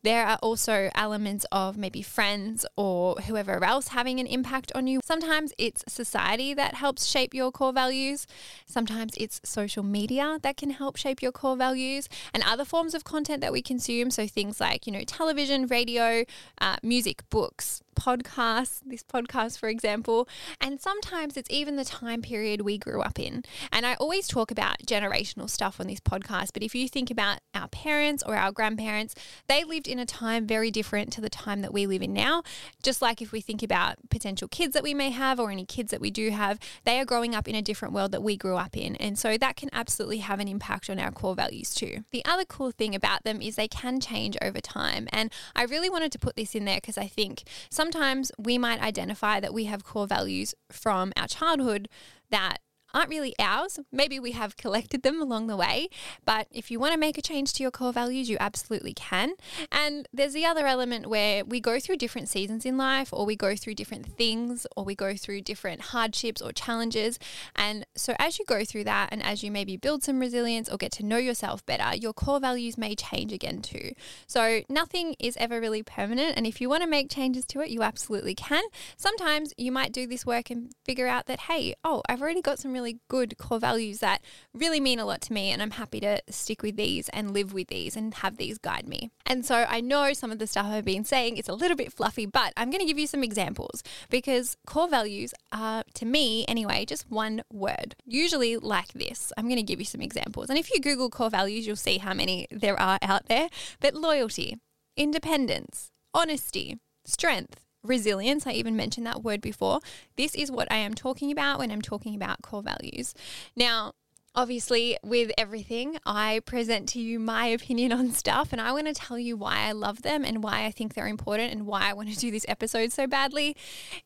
There 0.02 0.26
are 0.26 0.38
also 0.42 0.90
elements 0.96 1.46
of 1.52 1.76
maybe 1.76 2.02
friends 2.02 2.66
or 2.76 3.14
whoever 3.26 3.62
else 3.64 3.88
having 3.88 4.18
an 4.18 4.26
impact 4.26 4.72
on 4.74 4.88
you. 4.88 5.00
Sometimes 5.04 5.52
it's 5.58 5.84
society 5.86 6.54
that 6.54 6.74
helps 6.74 7.06
shape 7.06 7.32
your 7.32 7.52
core 7.52 7.72
values. 7.72 8.26
Sometimes 8.66 9.14
it's 9.16 9.40
social 9.44 9.84
media 9.84 10.38
that 10.42 10.56
can 10.56 10.70
help 10.70 10.96
shape 10.96 11.22
your 11.22 11.30
core 11.30 11.56
values 11.56 12.08
and 12.34 12.42
other 12.42 12.64
forms 12.64 12.94
of 12.94 13.04
content 13.04 13.40
that 13.42 13.52
we 13.52 13.62
consume. 13.82 14.10
So 14.10 14.26
things 14.26 14.60
like, 14.60 14.86
you 14.86 14.92
know, 14.92 15.02
television, 15.04 15.66
radio, 15.66 16.24
uh, 16.60 16.76
music, 16.82 17.28
books, 17.30 17.82
podcasts, 17.94 18.80
this 18.84 19.02
podcast, 19.02 19.58
for 19.58 19.68
example. 19.68 20.28
And 20.60 20.80
sometimes 20.80 21.36
it's 21.36 21.50
even 21.50 21.76
the 21.76 21.84
time 21.84 22.22
period 22.22 22.62
we 22.62 22.78
grew 22.78 23.02
up 23.02 23.18
in. 23.18 23.44
And 23.70 23.86
I 23.86 23.94
always 23.94 24.28
talk 24.28 24.50
about 24.50 24.78
generational 24.86 25.48
stuff 25.48 25.80
on 25.80 25.86
this 25.86 26.00
podcast, 26.00 26.52
but 26.52 26.62
if 26.62 26.74
you 26.74 26.88
think 26.88 27.10
about 27.10 27.38
our 27.54 27.68
parents 27.68 28.22
or 28.26 28.36
our 28.36 28.52
grandparents, 28.52 29.14
they 29.48 29.64
lived 29.64 29.88
in 29.88 29.98
a 29.98 30.06
time 30.06 30.46
very 30.46 30.70
different 30.70 31.12
to 31.12 31.20
the 31.20 31.30
time 31.30 31.62
that 31.62 31.72
we 31.72 31.86
live 31.86 32.02
in 32.02 32.12
now. 32.12 32.42
Just 32.82 33.02
like 33.02 33.22
if 33.22 33.32
we 33.32 33.40
think 33.40 33.62
about 33.62 33.96
potential 34.10 34.48
kids 34.48 34.74
that 34.74 34.82
we 34.82 34.94
may 34.94 35.10
have 35.10 35.40
or 35.40 35.50
any 35.50 35.64
kids 35.64 35.90
that 35.90 36.00
we 36.00 36.10
do 36.10 36.30
have, 36.30 36.58
they 36.84 36.98
are 36.98 37.04
growing 37.04 37.34
up 37.34 37.48
in 37.48 37.54
a 37.54 37.62
different 37.62 37.94
world 37.94 38.12
that 38.12 38.22
we 38.22 38.36
grew 38.36 38.56
up 38.56 38.76
in. 38.76 38.96
And 38.96 39.18
so 39.18 39.38
that 39.38 39.56
can 39.56 39.70
absolutely 39.72 40.18
have 40.18 40.40
an 40.40 40.48
impact 40.48 40.90
on 40.90 40.98
our 40.98 41.10
core 41.10 41.34
values 41.34 41.74
too. 41.74 42.04
The 42.10 42.24
other 42.24 42.44
cool 42.44 42.70
thing 42.70 42.94
about 42.94 43.24
them 43.24 43.40
is 43.40 43.56
they 43.56 43.68
can 43.68 44.00
change 44.00 44.36
over 44.42 44.60
time. 44.60 45.08
And 45.12 45.32
I 45.56 45.64
really 45.64 45.90
wanted 45.90 46.12
to 46.12 46.18
put 46.18 46.36
this 46.36 46.54
in 46.54 46.64
there 46.64 46.76
because 46.76 46.98
I 46.98 47.06
think 47.06 47.44
some 47.70 47.81
sometimes 47.82 48.30
we 48.38 48.58
might 48.58 48.80
identify 48.80 49.40
that 49.40 49.52
we 49.52 49.64
have 49.64 49.82
core 49.82 50.06
values 50.06 50.54
from 50.70 51.12
our 51.16 51.26
childhood 51.26 51.88
that 52.30 52.58
aren't 52.94 53.10
really 53.10 53.34
ours. 53.38 53.78
Maybe 53.90 54.18
we 54.18 54.32
have 54.32 54.56
collected 54.56 55.02
them 55.02 55.20
along 55.20 55.46
the 55.46 55.56
way, 55.56 55.88
but 56.24 56.46
if 56.50 56.70
you 56.70 56.78
want 56.78 56.92
to 56.92 56.98
make 56.98 57.18
a 57.18 57.22
change 57.22 57.52
to 57.54 57.62
your 57.62 57.70
core 57.70 57.92
values, 57.92 58.28
you 58.28 58.36
absolutely 58.40 58.92
can. 58.92 59.34
And 59.70 60.08
there's 60.12 60.32
the 60.32 60.46
other 60.46 60.66
element 60.66 61.06
where 61.06 61.44
we 61.44 61.60
go 61.60 61.78
through 61.78 61.96
different 61.96 62.28
seasons 62.28 62.64
in 62.64 62.76
life, 62.76 63.12
or 63.12 63.24
we 63.24 63.36
go 63.36 63.56
through 63.56 63.74
different 63.74 64.06
things, 64.06 64.66
or 64.76 64.84
we 64.84 64.94
go 64.94 65.16
through 65.16 65.42
different 65.42 65.80
hardships 65.80 66.42
or 66.42 66.52
challenges. 66.52 67.18
And 67.54 67.86
so, 67.94 68.14
as 68.18 68.38
you 68.38 68.44
go 68.44 68.64
through 68.64 68.84
that, 68.84 69.08
and 69.12 69.22
as 69.22 69.42
you 69.42 69.50
maybe 69.50 69.76
build 69.76 70.02
some 70.02 70.18
resilience 70.18 70.68
or 70.68 70.76
get 70.76 70.92
to 70.92 71.04
know 71.04 71.18
yourself 71.18 71.64
better, 71.66 71.96
your 71.96 72.12
core 72.12 72.40
values 72.40 72.76
may 72.76 72.94
change 72.94 73.32
again 73.32 73.62
too. 73.62 73.92
So, 74.26 74.62
nothing 74.68 75.14
is 75.18 75.36
ever 75.36 75.60
really 75.60 75.82
permanent. 75.82 76.36
And 76.36 76.46
if 76.46 76.60
you 76.60 76.68
want 76.68 76.82
to 76.82 76.88
make 76.88 77.10
changes 77.10 77.44
to 77.46 77.60
it, 77.60 77.70
you 77.70 77.82
absolutely 77.82 78.34
can. 78.34 78.64
Sometimes 78.96 79.54
you 79.56 79.70
might 79.70 79.92
do 79.92 80.06
this 80.06 80.26
work 80.26 80.50
and 80.50 80.72
figure 80.84 81.06
out 81.06 81.26
that, 81.26 81.40
hey, 81.40 81.74
oh, 81.84 82.02
I've 82.08 82.20
already 82.20 82.42
got 82.42 82.58
some 82.58 82.72
really 82.72 82.81
really 82.82 82.98
good 83.08 83.38
core 83.38 83.60
values 83.60 84.00
that 84.00 84.20
really 84.52 84.80
mean 84.80 84.98
a 84.98 85.04
lot 85.04 85.20
to 85.22 85.32
me. 85.32 85.50
And 85.50 85.62
I'm 85.62 85.72
happy 85.72 86.00
to 86.00 86.20
stick 86.28 86.62
with 86.62 86.76
these 86.76 87.08
and 87.10 87.32
live 87.32 87.52
with 87.52 87.68
these 87.68 87.96
and 87.96 88.12
have 88.14 88.36
these 88.36 88.58
guide 88.58 88.88
me. 88.88 89.10
And 89.24 89.46
so 89.46 89.64
I 89.68 89.80
know 89.80 90.12
some 90.12 90.32
of 90.32 90.38
the 90.38 90.46
stuff 90.46 90.66
I've 90.66 90.84
been 90.84 91.04
saying 91.04 91.36
is 91.36 91.48
a 91.48 91.54
little 91.54 91.76
bit 91.76 91.92
fluffy, 91.92 92.26
but 92.26 92.52
I'm 92.56 92.70
going 92.70 92.80
to 92.80 92.86
give 92.86 92.98
you 92.98 93.06
some 93.06 93.22
examples 93.22 93.82
because 94.10 94.56
core 94.66 94.88
values 94.88 95.32
are, 95.52 95.84
to 95.94 96.04
me 96.04 96.44
anyway, 96.46 96.84
just 96.84 97.10
one 97.10 97.42
word, 97.52 97.94
usually 98.04 98.56
like 98.56 98.92
this. 98.92 99.32
I'm 99.36 99.44
going 99.44 99.56
to 99.56 99.62
give 99.62 99.78
you 99.78 99.86
some 99.86 100.00
examples. 100.00 100.50
And 100.50 100.58
if 100.58 100.72
you 100.72 100.80
Google 100.80 101.08
core 101.08 101.30
values, 101.30 101.66
you'll 101.66 101.76
see 101.76 101.98
how 101.98 102.14
many 102.14 102.48
there 102.50 102.78
are 102.78 102.98
out 103.00 103.26
there. 103.26 103.48
But 103.80 103.94
loyalty, 103.94 104.58
independence, 104.96 105.90
honesty, 106.12 106.78
strength, 107.04 107.61
resilience. 107.82 108.46
I 108.46 108.52
even 108.52 108.76
mentioned 108.76 109.06
that 109.06 109.22
word 109.22 109.40
before. 109.40 109.80
This 110.16 110.34
is 110.34 110.50
what 110.50 110.70
I 110.70 110.76
am 110.76 110.94
talking 110.94 111.30
about 111.30 111.58
when 111.58 111.70
I'm 111.70 111.82
talking 111.82 112.14
about 112.14 112.42
core 112.42 112.62
values. 112.62 113.14
Now, 113.56 113.94
Obviously, 114.34 114.96
with 115.02 115.30
everything, 115.36 115.98
I 116.06 116.40
present 116.46 116.88
to 116.90 116.98
you 116.98 117.18
my 117.18 117.46
opinion 117.58 117.92
on 117.92 118.12
stuff, 118.12 118.48
and 118.50 118.60
I 118.62 118.72
want 118.72 118.86
to 118.86 118.94
tell 118.94 119.18
you 119.18 119.36
why 119.36 119.58
I 119.60 119.72
love 119.72 120.02
them 120.02 120.24
and 120.24 120.42
why 120.42 120.64
I 120.64 120.70
think 120.70 120.94
they're 120.94 121.06
important 121.06 121.52
and 121.52 121.66
why 121.66 121.90
I 121.90 121.92
want 121.92 122.08
to 122.10 122.16
do 122.16 122.30
this 122.30 122.46
episode 122.48 122.92
so 122.92 123.06
badly. 123.06 123.54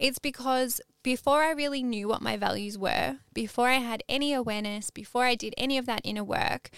It's 0.00 0.18
because 0.18 0.80
before 1.04 1.42
I 1.44 1.52
really 1.52 1.84
knew 1.84 2.08
what 2.08 2.22
my 2.22 2.36
values 2.36 2.76
were, 2.76 3.18
before 3.34 3.68
I 3.68 3.78
had 3.78 4.02
any 4.08 4.32
awareness, 4.32 4.90
before 4.90 5.24
I 5.24 5.36
did 5.36 5.54
any 5.56 5.78
of 5.78 5.86
that 5.86 6.00
inner 6.02 6.24
work, 6.24 6.70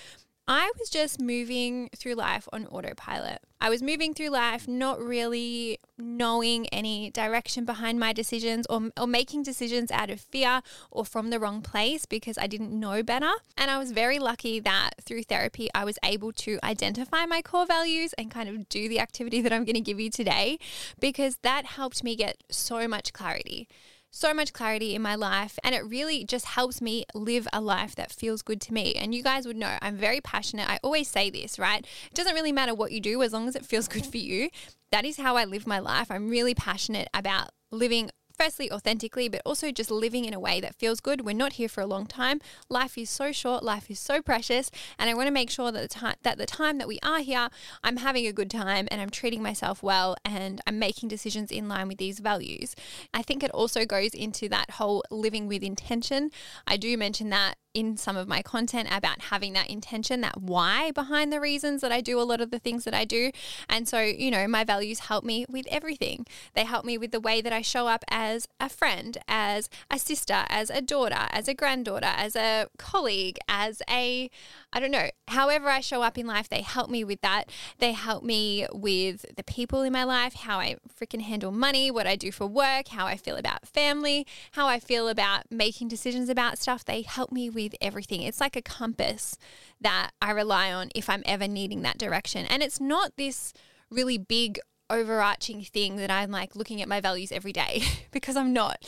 I 0.51 0.73
was 0.79 0.89
just 0.89 1.21
moving 1.21 1.91
through 1.95 2.15
life 2.15 2.49
on 2.55 2.67
autopilot. 2.69 3.41
I 3.61 3.69
was 3.69 3.83
moving 3.83 4.15
through 4.15 4.31
life 4.31 4.67
not 4.67 4.99
really 4.99 5.79
knowing 5.99 6.67
any 6.69 7.11
direction 7.11 7.67
behind 7.67 8.01
my 8.01 8.15
decisions 8.15 8.67
or, 8.71 8.89
or 8.99 9.07
making 9.07 9.43
decisions 9.43 9.91
out 9.91 10.09
of 10.09 10.23
fear 10.23 10.63
or 10.91 11.05
from 11.05 11.29
the 11.29 11.39
wrong 11.39 11.61
place 11.61 12.07
because 12.07 12.39
I 12.39 12.47
didn't 12.47 12.73
know 12.73 13.03
better. 13.03 13.31
And 13.59 13.71
I 13.71 13.77
was 13.77 13.93
very 13.93 14.19
lucky 14.19 14.59
that 14.61 14.93
through 15.03 15.25
therapy, 15.25 15.69
I 15.75 15.85
was 15.85 15.99
able 16.03 16.33
to 16.33 16.59
identify 16.65 17.27
my 17.27 17.43
core 17.43 17.67
values 17.67 18.15
and 18.15 18.31
kind 18.31 18.49
of 18.49 18.71
do 18.71 18.89
the 18.89 19.01
activity 19.01 19.43
that 19.43 19.53
I'm 19.53 19.67
going 19.67 19.75
to 19.75 19.83
give 19.83 20.01
you 20.01 20.09
today 20.09 20.59
because 20.99 21.37
that 21.43 21.67
helped 21.67 22.03
me 22.03 22.17
get 22.17 22.43
so 22.49 22.89
much 22.89 23.13
clarity 23.13 23.69
so 24.11 24.33
much 24.33 24.53
clarity 24.53 24.95
in 24.95 25.03
my 25.03 25.15
life 25.15 25.59
and 25.63 25.75
it 25.75 25.85
really 25.85 26.25
just 26.25 26.47
helps 26.47 26.81
me 26.81 27.05
live 27.15 27.47
a 27.53 27.61
life 27.61 27.95
that 27.97 28.11
feels 28.11 28.43
good 28.43 28.61
to 28.63 28.73
me. 28.73 28.95
And 28.95 29.15
you 29.15 29.23
guys 29.23 29.47
would 29.47 29.57
know 29.57 29.77
I'm 29.81 29.97
very 29.97 30.21
passionate. 30.21 30.69
I 30.69 30.79
always 30.83 31.09
say 31.09 31.31
this, 31.31 31.59
right? 31.59 31.87
It 32.11 32.15
doesn't 32.15 32.35
really 32.35 32.53
matter 32.53 32.75
what 32.75 32.93
you 32.93 33.01
do 33.01 33.23
as 33.23 33.33
long 33.33 33.49
as 33.49 33.57
it 33.57 33.67
feels 33.67 33.89
good 33.89 34.07
for 34.07 34.19
you. 34.19 34.51
That 34.91 35.05
is 35.05 35.19
how 35.19 35.37
I 35.37 35.45
live 35.45 35.67
my 35.67 35.79
life. 35.79 36.11
I'm 36.11 36.29
really 36.29 36.55
passionate 36.55 37.09
about 37.13 37.51
living 37.71 38.11
firstly 38.39 38.71
authentically, 38.71 39.29
but 39.29 39.43
also 39.45 39.71
just 39.71 39.91
living 39.91 40.25
in 40.25 40.33
a 40.33 40.41
way 40.41 40.61
that 40.61 40.75
feels 40.75 41.01
good. 41.01 41.25
We're 41.25 41.35
not 41.35 41.55
here 41.55 41.69
for 41.69 41.81
a 41.81 41.87
long 41.87 42.07
time. 42.07 42.41
Life 42.69 42.97
is 42.97 43.11
so 43.11 43.33
short, 43.33 43.63
life 43.63 43.91
is 43.91 43.99
so 43.99 44.23
precious, 44.23 44.71
and 44.99 45.11
I 45.11 45.15
want 45.15 45.27
to 45.27 45.33
make 45.33 45.51
sure 45.51 45.73
that 45.73 45.81
the 45.81 45.89
time 45.89 46.17
that 46.23 46.39
the 46.39 46.47
time 46.47 46.79
that 46.79 46.89
we 46.89 46.99
are 47.03 47.21
here, 47.21 47.49
I'm 47.83 47.99
having 47.99 48.27
a 48.27 48.33
good 48.33 48.51
time 48.51 48.87
and 48.91 49.01
I'm 49.01 49.11
treating 49.11 49.43
myself 49.43 49.83
well 49.83 50.17
and 50.25 50.61
I'm 50.67 50.79
making 50.79 51.09
decisions 51.09 51.51
in 51.51 51.69
line 51.69 51.89
with 51.89 51.99
these 51.99 52.21
values. 52.21 52.75
I 53.13 53.23
think 53.23 53.43
it 53.43 53.51
also 53.51 53.85
goes 53.85 54.15
into 54.15 54.49
that 54.51 54.73
whole 54.73 55.03
living 55.11 55.49
with 55.49 55.63
intention. 55.63 56.31
I 56.67 56.77
do 56.77 56.97
mention 56.97 57.31
that 57.31 57.57
in 57.75 57.97
some 57.97 58.17
of 58.17 58.27
my 58.27 58.43
content 58.43 58.89
about 58.91 59.23
having 59.23 59.53
that 59.53 59.69
intention, 59.71 60.21
that 60.23 60.41
why 60.41 60.91
behind 60.93 61.33
the 61.33 61.41
reasons 61.41 61.81
that 61.83 61.93
I 61.93 62.01
do 62.01 62.21
a 62.21 62.23
lot 62.23 62.41
of 62.41 62.51
the 62.51 62.59
things 62.59 62.85
that 62.85 62.95
I 62.95 63.05
do. 63.05 63.31
And 63.69 63.87
so, 63.87 64.01
you 64.01 64.31
know, 64.31 64.49
my 64.49 64.65
values 64.65 65.01
help 65.01 65.25
me 65.25 65.45
with 65.49 65.67
everything. 65.71 66.27
They 66.55 66.65
help 66.65 66.85
me 66.85 66.99
with 66.99 67.13
the 67.13 67.21
way 67.21 67.41
that 67.41 67.53
I 67.53 67.63
show 67.63 67.87
up 67.87 68.05
as 68.11 68.49
a 68.59 68.69
friend, 68.69 69.19
as 69.29 69.69
a 69.91 69.99
sister, 69.99 70.45
as 70.49 70.71
a 70.71 70.81
daughter, 70.81 71.29
as 71.31 71.47
a 71.47 71.55
granddaughter, 71.55 72.13
as 72.17 72.35
a 72.35 72.69
colleague, 72.79 73.39
as 73.49 73.83
a, 73.89 74.31
I 74.73 74.81
don't 74.81 74.91
know, 74.91 75.11
however 75.29 75.69
I 75.69 75.81
show 75.81 76.03
up 76.03 76.19
in 76.19 76.27
life, 76.27 76.49
they 76.49 76.63
help 76.63 76.91
me 76.91 77.05
with 77.05 77.21
that. 77.21 77.45
They 77.79 77.93
help 77.93 78.25
me 78.25 78.67
with 78.73 79.25
the 79.37 79.45
people 79.45 79.83
in 79.83 79.93
my 79.93 80.05
life, 80.05 80.35
how 80.35 80.59
I 80.59 80.77
freaking 81.01 81.23
handle 81.23 81.53
money, 81.53 81.91
what 81.91 82.07
I 82.07 82.17
do 82.17 82.33
for 82.33 82.47
work, 82.47 82.89
how 82.89 83.07
I 83.07 83.17
feel 83.17 83.37
about 83.37 83.69
family, 83.69 84.27
how 84.53 84.67
I 84.67 84.81
feel 84.81 85.09
about 85.09 85.45
making 85.51 85.89
decisions 85.89 86.29
about 86.29 86.59
stuff. 86.59 86.85
They 86.85 87.03
help 87.03 87.31
me 87.31 87.51
with 87.51 87.58
with 87.65 87.75
everything. 87.81 88.23
It's 88.23 88.41
like 88.41 88.57
a 88.57 88.63
compass 88.63 89.37
that 89.81 90.11
I 90.23 90.31
rely 90.31 90.73
on 90.73 90.91
if 90.95 91.11
I'm 91.11 91.23
ever 91.27 91.49
needing 91.49 91.83
that 91.83 91.99
direction. 91.99 92.47
And 92.47 92.63
it's 92.63 92.81
not 92.81 93.13
this 93.17 93.53
really 93.91 94.19
big 94.19 94.59
overarching 94.91 95.63
thing 95.63 95.97
that 95.97 96.11
I'm 96.11 96.31
like 96.31 96.57
looking 96.57 96.81
at 96.81 96.89
my 96.89 97.01
values 97.01 97.31
every 97.31 97.53
day 97.53 97.83
because 98.11 98.37
I'm 98.37 98.53
not 98.53 98.83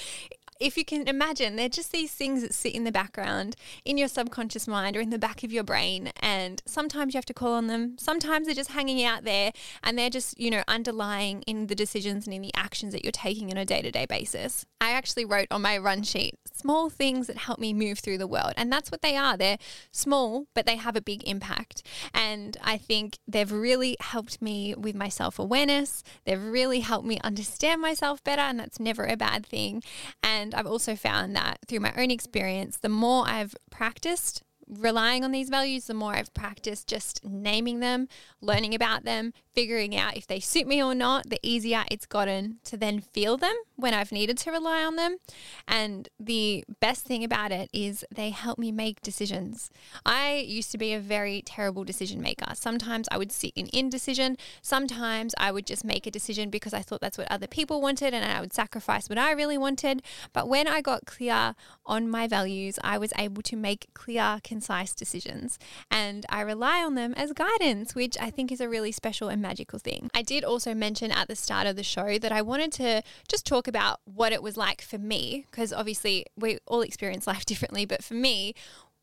if 0.60 0.76
you 0.76 0.84
can 0.84 1.08
imagine, 1.08 1.56
they're 1.56 1.70
just 1.70 1.90
these 1.90 2.12
things 2.12 2.42
that 2.42 2.52
sit 2.54 2.74
in 2.74 2.84
the 2.84 2.92
background 2.92 3.56
in 3.84 3.96
your 3.96 4.08
subconscious 4.08 4.68
mind 4.68 4.96
or 4.96 5.00
in 5.00 5.08
the 5.08 5.18
back 5.18 5.42
of 5.42 5.52
your 5.52 5.64
brain. 5.64 6.12
And 6.20 6.62
sometimes 6.66 7.14
you 7.14 7.18
have 7.18 7.24
to 7.26 7.34
call 7.34 7.54
on 7.54 7.66
them. 7.66 7.96
Sometimes 7.98 8.46
they're 8.46 8.54
just 8.54 8.72
hanging 8.72 9.02
out 9.02 9.24
there 9.24 9.52
and 9.82 9.98
they're 9.98 10.10
just, 10.10 10.38
you 10.38 10.50
know, 10.50 10.62
underlying 10.68 11.42
in 11.42 11.66
the 11.68 11.74
decisions 11.74 12.26
and 12.26 12.34
in 12.34 12.42
the 12.42 12.54
actions 12.54 12.92
that 12.92 13.04
you're 13.04 13.10
taking 13.10 13.50
on 13.50 13.56
a 13.56 13.64
day 13.64 13.80
to 13.80 13.90
day 13.90 14.04
basis. 14.04 14.66
I 14.80 14.92
actually 14.92 15.24
wrote 15.24 15.48
on 15.50 15.62
my 15.62 15.78
run 15.78 16.02
sheet 16.02 16.34
small 16.52 16.90
things 16.90 17.26
that 17.26 17.38
help 17.38 17.58
me 17.58 17.72
move 17.72 17.98
through 17.98 18.18
the 18.18 18.26
world. 18.26 18.52
And 18.56 18.70
that's 18.70 18.90
what 18.90 19.02
they 19.02 19.16
are. 19.16 19.36
They're 19.36 19.58
small, 19.90 20.46
but 20.54 20.66
they 20.66 20.76
have 20.76 20.96
a 20.96 21.00
big 21.00 21.26
impact. 21.26 21.82
And 22.12 22.56
I 22.62 22.76
think 22.76 23.18
they've 23.26 23.50
really 23.50 23.96
helped 24.00 24.42
me 24.42 24.74
with 24.74 24.94
my 24.94 25.08
self 25.08 25.38
awareness. 25.38 26.02
They've 26.24 26.42
really 26.42 26.80
helped 26.80 27.06
me 27.06 27.18
understand 27.24 27.80
myself 27.80 28.22
better. 28.22 28.42
And 28.42 28.60
that's 28.60 28.78
never 28.78 29.06
a 29.06 29.16
bad 29.16 29.46
thing. 29.46 29.82
And 30.22 30.49
and 30.50 30.58
I've 30.58 30.66
also 30.66 30.96
found 30.96 31.36
that 31.36 31.60
through 31.68 31.80
my 31.80 31.92
own 31.96 32.10
experience, 32.10 32.78
the 32.78 32.88
more 32.88 33.24
I've 33.26 33.54
practiced 33.70 34.42
relying 34.66 35.24
on 35.24 35.30
these 35.30 35.48
values, 35.48 35.86
the 35.86 35.94
more 35.94 36.14
I've 36.14 36.34
practiced 36.34 36.88
just 36.88 37.24
naming 37.24 37.80
them, 37.80 38.08
learning 38.40 38.74
about 38.74 39.04
them, 39.04 39.32
figuring 39.54 39.96
out 39.96 40.16
if 40.16 40.26
they 40.26 40.40
suit 40.40 40.66
me 40.66 40.82
or 40.82 40.94
not, 40.94 41.28
the 41.28 41.38
easier 41.42 41.84
it's 41.90 42.06
gotten 42.06 42.58
to 42.64 42.76
then 42.76 43.00
feel 43.00 43.36
them 43.36 43.54
when 43.76 43.94
I've 43.94 44.12
needed 44.12 44.38
to 44.38 44.52
rely 44.52 44.84
on 44.84 44.96
them. 44.96 45.16
And 45.66 46.08
the 46.18 46.64
best 46.80 47.04
thing 47.04 47.24
about 47.24 47.52
it 47.52 47.68
is 47.72 48.04
they 48.14 48.30
help 48.30 48.58
me 48.58 48.70
make 48.72 49.00
decisions. 49.00 49.70
I 50.04 50.36
used 50.36 50.70
to 50.72 50.78
be 50.78 50.92
a 50.92 51.00
very 51.00 51.42
terrible 51.42 51.84
decision 51.84 52.20
maker. 52.20 52.46
Sometimes 52.54 53.08
I 53.10 53.18
would 53.18 53.32
sit 53.32 53.52
in 53.56 53.68
indecision, 53.72 54.36
sometimes 54.62 55.34
I 55.38 55.50
would 55.52 55.66
just 55.66 55.84
make 55.84 56.06
a 56.06 56.10
decision 56.10 56.50
because 56.50 56.74
I 56.74 56.82
thought 56.82 57.00
that's 57.00 57.18
what 57.18 57.30
other 57.30 57.46
people 57.46 57.80
wanted 57.80 58.14
and 58.14 58.24
I 58.24 58.40
would 58.40 58.52
sacrifice 58.52 59.08
what 59.08 59.18
I 59.18 59.32
really 59.32 59.58
wanted. 59.58 60.02
But 60.32 60.48
when 60.48 60.68
I 60.68 60.80
got 60.80 61.06
clear 61.06 61.54
on 61.86 62.08
my 62.08 62.26
values, 62.28 62.78
I 62.84 62.98
was 62.98 63.12
able 63.18 63.42
to 63.42 63.56
make 63.56 63.88
clear, 63.94 64.40
concise 64.44 64.94
decisions. 64.94 65.58
And 65.90 66.24
I 66.28 66.42
rely 66.42 66.82
on 66.82 66.94
them 66.94 67.14
as 67.16 67.32
guidance, 67.32 67.94
which 67.94 68.16
I 68.20 68.30
think 68.30 68.52
is 68.52 68.60
a 68.60 68.68
really 68.68 68.92
special 68.92 69.28
and 69.28 69.39
magical 69.40 69.78
thing. 69.78 70.10
I 70.14 70.22
did 70.22 70.44
also 70.44 70.74
mention 70.74 71.10
at 71.10 71.28
the 71.28 71.36
start 71.36 71.66
of 71.66 71.76
the 71.76 71.82
show 71.82 72.18
that 72.18 72.32
I 72.32 72.42
wanted 72.42 72.72
to 72.72 73.02
just 73.28 73.46
talk 73.46 73.66
about 73.66 74.00
what 74.04 74.32
it 74.32 74.42
was 74.42 74.56
like 74.56 74.82
for 74.82 74.98
me, 74.98 75.46
because 75.50 75.72
obviously 75.72 76.26
we 76.36 76.58
all 76.66 76.82
experience 76.82 77.26
life 77.26 77.44
differently, 77.46 77.84
but 77.84 78.04
for 78.04 78.14
me, 78.14 78.54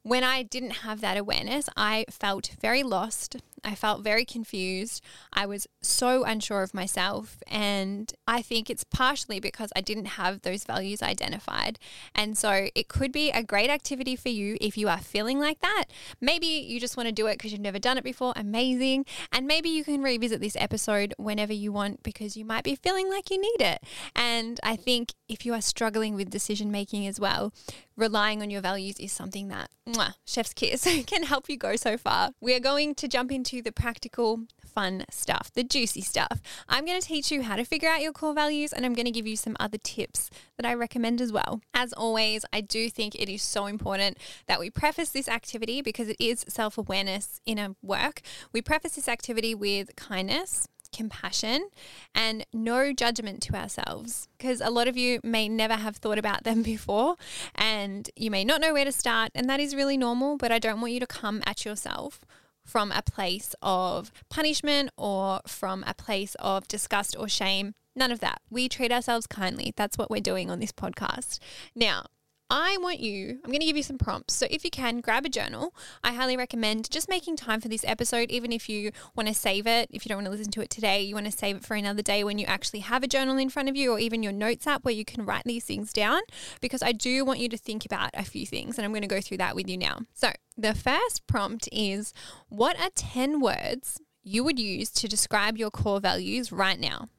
when 0.07 0.23
I 0.23 0.43
didn't 0.43 0.71
have 0.87 1.01
that 1.01 1.17
awareness, 1.17 1.67
I 1.75 2.05
felt 2.09 2.51
very 2.61 2.81
lost. 2.81 3.37
I 3.63 3.75
felt 3.75 4.03
very 4.03 4.23
confused. 4.23 5.03
I 5.33 5.45
was 5.45 5.67
so 5.81 6.23
unsure 6.23 6.63
of 6.63 6.73
myself. 6.73 7.39
And 7.47 8.13
I 8.25 8.41
think 8.41 8.69
it's 8.69 8.85
partially 8.85 9.41
because 9.41 9.69
I 9.75 9.81
didn't 9.81 10.05
have 10.05 10.43
those 10.43 10.63
values 10.63 11.03
identified. 11.03 11.77
And 12.15 12.37
so 12.37 12.69
it 12.73 12.87
could 12.87 13.11
be 13.11 13.31
a 13.31 13.43
great 13.43 13.69
activity 13.69 14.15
for 14.15 14.29
you 14.29 14.57
if 14.61 14.77
you 14.77 14.87
are 14.87 14.99
feeling 14.99 15.39
like 15.39 15.59
that. 15.59 15.85
Maybe 16.21 16.47
you 16.47 16.79
just 16.79 16.95
want 16.95 17.07
to 17.07 17.13
do 17.13 17.27
it 17.27 17.33
because 17.33 17.51
you've 17.51 17.59
never 17.59 17.79
done 17.79 17.97
it 17.97 18.03
before. 18.05 18.31
Amazing. 18.37 19.05
And 19.33 19.45
maybe 19.45 19.67
you 19.67 19.83
can 19.83 20.01
revisit 20.01 20.39
this 20.39 20.55
episode 20.57 21.13
whenever 21.17 21.53
you 21.53 21.73
want 21.73 22.03
because 22.03 22.37
you 22.37 22.45
might 22.45 22.63
be 22.63 22.75
feeling 22.75 23.09
like 23.09 23.29
you 23.29 23.41
need 23.41 23.61
it. 23.61 23.83
And 24.15 24.57
I 24.63 24.77
think 24.77 25.13
if 25.29 25.45
you 25.45 25.53
are 25.53 25.61
struggling 25.61 26.15
with 26.15 26.29
decision 26.29 26.71
making 26.71 27.05
as 27.07 27.19
well, 27.19 27.53
relying 27.95 28.41
on 28.41 28.49
your 28.49 28.61
values 28.61 28.99
is 28.99 29.11
something 29.11 29.47
that, 29.49 29.69
mwah, 29.87 30.13
chef's 30.25 30.53
kiss, 30.53 30.87
can 31.07 31.23
help 31.23 31.49
you 31.49 31.57
go 31.57 31.75
so 31.75 31.97
far. 31.97 32.31
We 32.39 32.55
are 32.55 32.59
going 32.59 32.95
to 32.95 33.07
jump 33.07 33.31
into 33.31 33.61
the 33.61 33.71
practical, 33.71 34.41
fun 34.63 35.05
stuff, 35.09 35.51
the 35.53 35.63
juicy 35.63 36.01
stuff. 36.01 36.39
I'm 36.69 36.85
going 36.85 37.01
to 37.01 37.07
teach 37.07 37.31
you 37.31 37.41
how 37.41 37.55
to 37.55 37.65
figure 37.65 37.89
out 37.89 38.01
your 38.01 38.11
core 38.11 38.33
values 38.33 38.71
and 38.71 38.85
I'm 38.85 38.93
going 38.93 39.05
to 39.05 39.11
give 39.11 39.25
you 39.25 39.35
some 39.35 39.57
other 39.59 39.79
tips 39.79 40.29
that 40.57 40.65
I 40.65 40.73
recommend 40.73 41.19
as 41.19 41.31
well. 41.31 41.61
As 41.73 41.93
always, 41.93 42.45
I 42.53 42.61
do 42.61 42.89
think 42.89 43.15
it 43.15 43.27
is 43.27 43.41
so 43.41 43.65
important 43.65 44.17
that 44.45 44.59
we 44.59 44.69
preface 44.69 45.09
this 45.09 45.27
activity 45.27 45.81
because 45.81 46.09
it 46.09 46.17
is 46.19 46.45
self 46.47 46.77
awareness 46.77 47.41
in 47.45 47.57
a 47.57 47.75
work. 47.81 48.21
We 48.53 48.61
preface 48.61 48.95
this 48.95 49.07
activity 49.07 49.55
with 49.55 49.95
kindness 49.95 50.67
compassion 50.97 51.69
and 52.15 52.45
no 52.51 52.91
judgment 52.91 53.41
to 53.43 53.55
ourselves 53.55 54.27
because 54.37 54.59
a 54.59 54.69
lot 54.69 54.87
of 54.87 54.97
you 54.97 55.19
may 55.23 55.47
never 55.47 55.75
have 55.75 55.97
thought 55.97 56.17
about 56.17 56.43
them 56.43 56.63
before 56.73 57.15
and 57.55 58.09
you 58.15 58.31
may 58.31 58.43
not 58.43 58.59
know 58.59 58.73
where 58.73 58.85
to 58.85 58.91
start 58.91 59.31
and 59.35 59.47
that 59.49 59.59
is 59.59 59.75
really 59.75 59.97
normal 59.97 60.37
but 60.37 60.51
I 60.51 60.59
don't 60.59 60.81
want 60.81 60.93
you 60.93 60.99
to 60.99 61.07
come 61.07 61.43
at 61.45 61.63
yourself 61.65 62.21
from 62.67 62.91
a 62.91 63.01
place 63.01 63.55
of 63.61 64.11
punishment 64.29 64.89
or 64.97 65.39
from 65.47 65.83
a 65.87 65.93
place 65.93 66.35
of 66.39 66.67
disgust 66.67 67.15
or 67.17 67.29
shame. 67.29 67.73
None 67.95 68.11
of 68.11 68.19
that. 68.19 68.41
We 68.51 68.67
treat 68.69 68.91
ourselves 68.91 69.25
kindly. 69.25 69.73
That's 69.75 69.97
what 69.97 70.11
we're 70.11 70.21
doing 70.21 70.51
on 70.51 70.59
this 70.59 70.73
podcast. 70.73 71.39
Now, 71.75 72.07
I 72.49 72.77
want 72.79 73.01
you, 73.01 73.39
I'm 73.43 73.49
going 73.49 73.59
to 73.59 73.65
give 73.65 73.75
you 73.75 73.83
some 73.83 73.97
prompts. 73.97 74.33
So 74.33 74.47
if 74.49 74.63
you 74.63 74.69
can, 74.69 75.01
grab 75.01 75.25
a 75.25 75.29
journal. 75.29 75.75
I 76.01 76.13
highly 76.13 76.37
recommend 76.37 76.89
just 76.89 77.09
making 77.09 77.35
time 77.35 77.59
for 77.59 77.67
this 77.67 77.83
episode, 77.85 78.31
even 78.31 78.53
if 78.53 78.69
you 78.69 78.91
want 79.15 79.27
to 79.27 79.33
save 79.33 79.67
it. 79.67 79.89
If 79.91 80.05
you 80.05 80.09
don't 80.09 80.19
want 80.19 80.27
to 80.27 80.31
listen 80.31 80.51
to 80.51 80.61
it 80.61 80.69
today, 80.69 81.01
you 81.01 81.13
want 81.13 81.25
to 81.25 81.31
save 81.31 81.57
it 81.57 81.65
for 81.65 81.75
another 81.75 82.01
day 82.01 82.23
when 82.23 82.37
you 82.37 82.45
actually 82.45 82.79
have 82.79 83.03
a 83.03 83.07
journal 83.07 83.37
in 83.37 83.49
front 83.49 83.67
of 83.67 83.75
you 83.75 83.91
or 83.91 83.99
even 83.99 84.23
your 84.23 84.31
notes 84.31 84.65
app 84.65 84.85
where 84.85 84.93
you 84.93 85.03
can 85.03 85.25
write 85.25 85.43
these 85.43 85.65
things 85.65 85.91
down, 85.91 86.21
because 86.61 86.81
I 86.81 86.93
do 86.93 87.25
want 87.25 87.39
you 87.39 87.49
to 87.49 87.57
think 87.57 87.85
about 87.85 88.11
a 88.13 88.23
few 88.23 88.45
things. 88.45 88.77
And 88.77 88.85
I'm 88.85 88.91
going 88.91 89.01
to 89.01 89.07
go 89.07 89.19
through 89.19 89.37
that 89.37 89.55
with 89.55 89.67
you 89.67 89.77
now. 89.77 89.99
So 90.13 90.29
the 90.57 90.73
first 90.73 91.27
prompt 91.27 91.67
is 91.71 92.13
what 92.47 92.79
are 92.79 92.89
10 92.95 93.41
words 93.41 93.99
you 94.23 94.43
would 94.45 94.59
use 94.59 94.89
to 94.91 95.07
describe 95.07 95.57
your 95.57 95.71
core 95.71 95.99
values 95.99 96.51
right 96.51 96.79
now? 96.79 97.09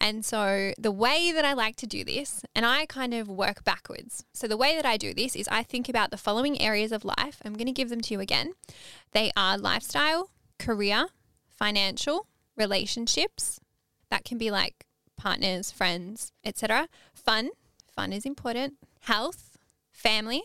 And 0.00 0.24
so 0.24 0.72
the 0.78 0.92
way 0.92 1.32
that 1.32 1.44
I 1.44 1.52
like 1.52 1.76
to 1.76 1.86
do 1.86 2.04
this, 2.04 2.42
and 2.54 2.64
I 2.64 2.86
kind 2.86 3.14
of 3.14 3.28
work 3.28 3.64
backwards. 3.64 4.24
So 4.32 4.46
the 4.46 4.56
way 4.56 4.76
that 4.76 4.86
I 4.86 4.96
do 4.96 5.14
this 5.14 5.36
is 5.36 5.48
I 5.48 5.62
think 5.62 5.88
about 5.88 6.10
the 6.10 6.16
following 6.16 6.60
areas 6.60 6.92
of 6.92 7.04
life. 7.04 7.40
I'm 7.44 7.54
going 7.54 7.66
to 7.66 7.72
give 7.72 7.88
them 7.88 8.00
to 8.02 8.14
you 8.14 8.20
again. 8.20 8.52
They 9.12 9.30
are 9.36 9.58
lifestyle, 9.58 10.30
career, 10.58 11.06
financial, 11.48 12.26
relationships. 12.56 13.60
That 14.10 14.24
can 14.24 14.38
be 14.38 14.50
like 14.50 14.86
partners, 15.16 15.70
friends, 15.70 16.32
etc. 16.44 16.88
Fun, 17.14 17.50
fun 17.94 18.12
is 18.12 18.24
important. 18.24 18.74
Health, 19.00 19.58
family, 19.90 20.42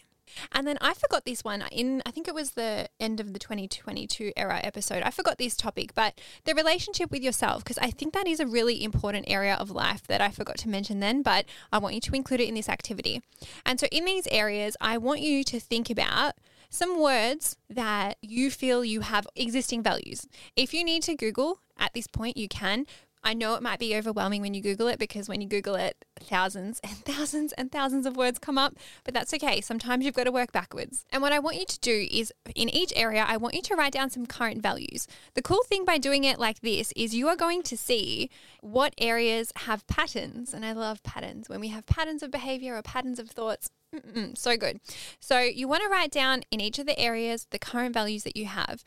And 0.52 0.68
then 0.68 0.78
I 0.82 0.94
forgot 0.94 1.26
this 1.26 1.44
one 1.44 1.64
in, 1.72 2.02
I 2.06 2.12
think 2.12 2.28
it 2.28 2.36
was 2.36 2.52
the 2.52 2.90
end 3.00 3.20
of 3.20 3.34
the 3.34 3.40
2022 3.40 4.34
era 4.36 4.60
episode. 4.64 5.04
I 5.04 5.12
forgot 5.12 5.38
this 5.38 5.56
topic, 5.56 5.94
but 5.94 6.20
the 6.46 6.54
relationship 6.54 7.12
with 7.12 7.24
yourself, 7.24 7.64
because 7.64 7.78
I 7.78 7.92
think 7.92 8.14
that 8.14 8.28
is 8.28 8.40
a 8.40 8.48
really 8.48 8.84
important 8.84 9.26
area 9.28 9.56
of 9.56 9.72
life 9.72 10.08
that 10.08 10.22
I 10.22 10.30
forgot 10.30 10.58
to 10.60 10.70
mention 10.70 11.00
then, 11.00 11.22
but 11.22 11.46
I 11.72 11.78
want 11.78 11.96
you 11.96 12.02
to 12.02 12.16
include 12.16 12.42
it 12.42 12.50
in 12.50 12.56
this 12.56 12.70
activity. 12.70 13.22
And 13.66 13.80
so 13.80 13.88
in 13.92 14.06
these 14.06 14.28
areas, 14.28 14.76
I 14.82 14.98
want 14.98 15.22
you 15.22 15.44
to 15.46 15.60
think 15.60 15.90
about 15.90 16.34
some 16.70 17.00
words 17.00 17.56
that 17.70 18.18
you 18.22 18.50
feel 18.50 18.84
you 18.84 19.02
have 19.02 19.28
existing 19.36 19.84
values. 19.84 20.28
If 20.56 20.74
you 20.74 20.84
need 20.84 21.04
to 21.04 21.16
Google 21.16 21.60
at 21.78 21.94
this 21.94 22.08
point, 22.08 22.36
you 22.36 22.48
can. 22.48 22.88
I 23.24 23.34
know 23.34 23.56
it 23.56 23.64
might 23.64 23.80
be 23.80 23.96
overwhelming 23.96 24.42
when 24.42 24.54
you 24.54 24.62
Google 24.62 24.88
it 24.88 25.00
because 25.00 25.30
when 25.30 25.40
you 25.40 25.48
Google 25.48 25.76
it, 25.76 25.96
thousands 26.20 26.80
and 26.84 26.92
thousands 27.06 27.54
and 27.54 27.72
thousands 27.72 28.06
of 28.06 28.18
words 28.18 28.40
come 28.40 28.58
up, 28.58 28.76
but 29.04 29.14
that's 29.14 29.34
okay. 29.34 29.62
Sometimes 29.62 30.04
you've 30.04 30.16
got 30.16 30.26
to 30.26 30.32
work 30.32 30.52
backwards. 30.52 31.06
And 31.12 31.22
what 31.22 31.32
I 31.32 31.40
want 31.40 31.58
you 31.58 31.66
to 31.66 31.80
do 31.80 32.08
is 32.12 32.34
in 32.56 32.70
each 32.70 32.92
area, 32.96 33.26
I 33.28 33.38
want 33.38 33.56
you 33.56 33.62
to 33.62 33.76
write 33.76 33.94
down 33.94 34.10
some 34.10 34.26
current 34.26 34.62
values. 34.62 35.08
The 35.36 35.42
cool 35.42 35.64
thing 35.64 35.86
by 35.86 35.98
doing 35.98 36.24
it 36.24 36.40
like 36.40 36.60
this 36.60 36.92
is 36.96 37.16
you 37.16 37.28
are 37.28 37.36
going 37.36 37.64
to 37.64 37.78
see 37.78 38.30
what 38.62 38.94
areas 38.98 39.52
have 39.58 39.88
patterns. 39.88 40.54
And 40.54 40.66
I 40.66 40.74
love 40.74 41.04
patterns. 41.04 41.48
When 41.48 41.60
we 41.60 41.70
have 41.70 41.86
patterns 41.86 42.24
of 42.24 42.32
behavior 42.32 42.76
or 42.76 42.82
patterns 42.82 43.20
of 43.20 43.30
thoughts, 43.30 43.70
Mm-mm, 43.94 44.38
so 44.38 44.58
good. 44.58 44.80
So 45.20 45.40
you 45.40 45.68
want 45.68 45.84
to 45.84 45.90
write 45.90 46.12
down 46.12 46.42
in 46.50 46.60
each 46.60 46.80
of 46.80 46.86
the 46.86 46.98
areas 46.98 47.48
the 47.52 47.60
current 47.60 47.94
values 47.94 48.24
that 48.24 48.36
you 48.36 48.46
have. 48.46 48.84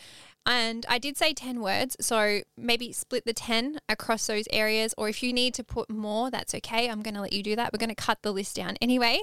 And 0.49 0.87
I 0.89 0.99
did 0.99 1.17
say 1.17 1.33
10 1.33 1.61
words, 1.61 1.97
so 2.01 2.41
maybe 2.57 2.93
split 2.93 3.25
the 3.25 3.33
10 3.33 3.79
across 3.89 4.29
those 4.29 4.45
areas, 4.53 4.95
or 4.97 5.09
if 5.09 5.21
you 5.21 5.33
need 5.33 5.55
to 5.55 5.65
put 5.65 5.91
more, 5.91 6.31
that's 6.31 6.55
okay. 6.55 6.89
I'm 6.89 7.03
going 7.03 7.15
to 7.15 7.21
let 7.21 7.33
you 7.33 7.43
do 7.43 7.57
that. 7.57 7.73
We're 7.73 7.79
going 7.79 7.89
to 7.89 7.97
cut 7.97 8.23
the 8.23 8.33
list 8.33 8.55
down 8.55 8.77
anyway. 8.81 9.21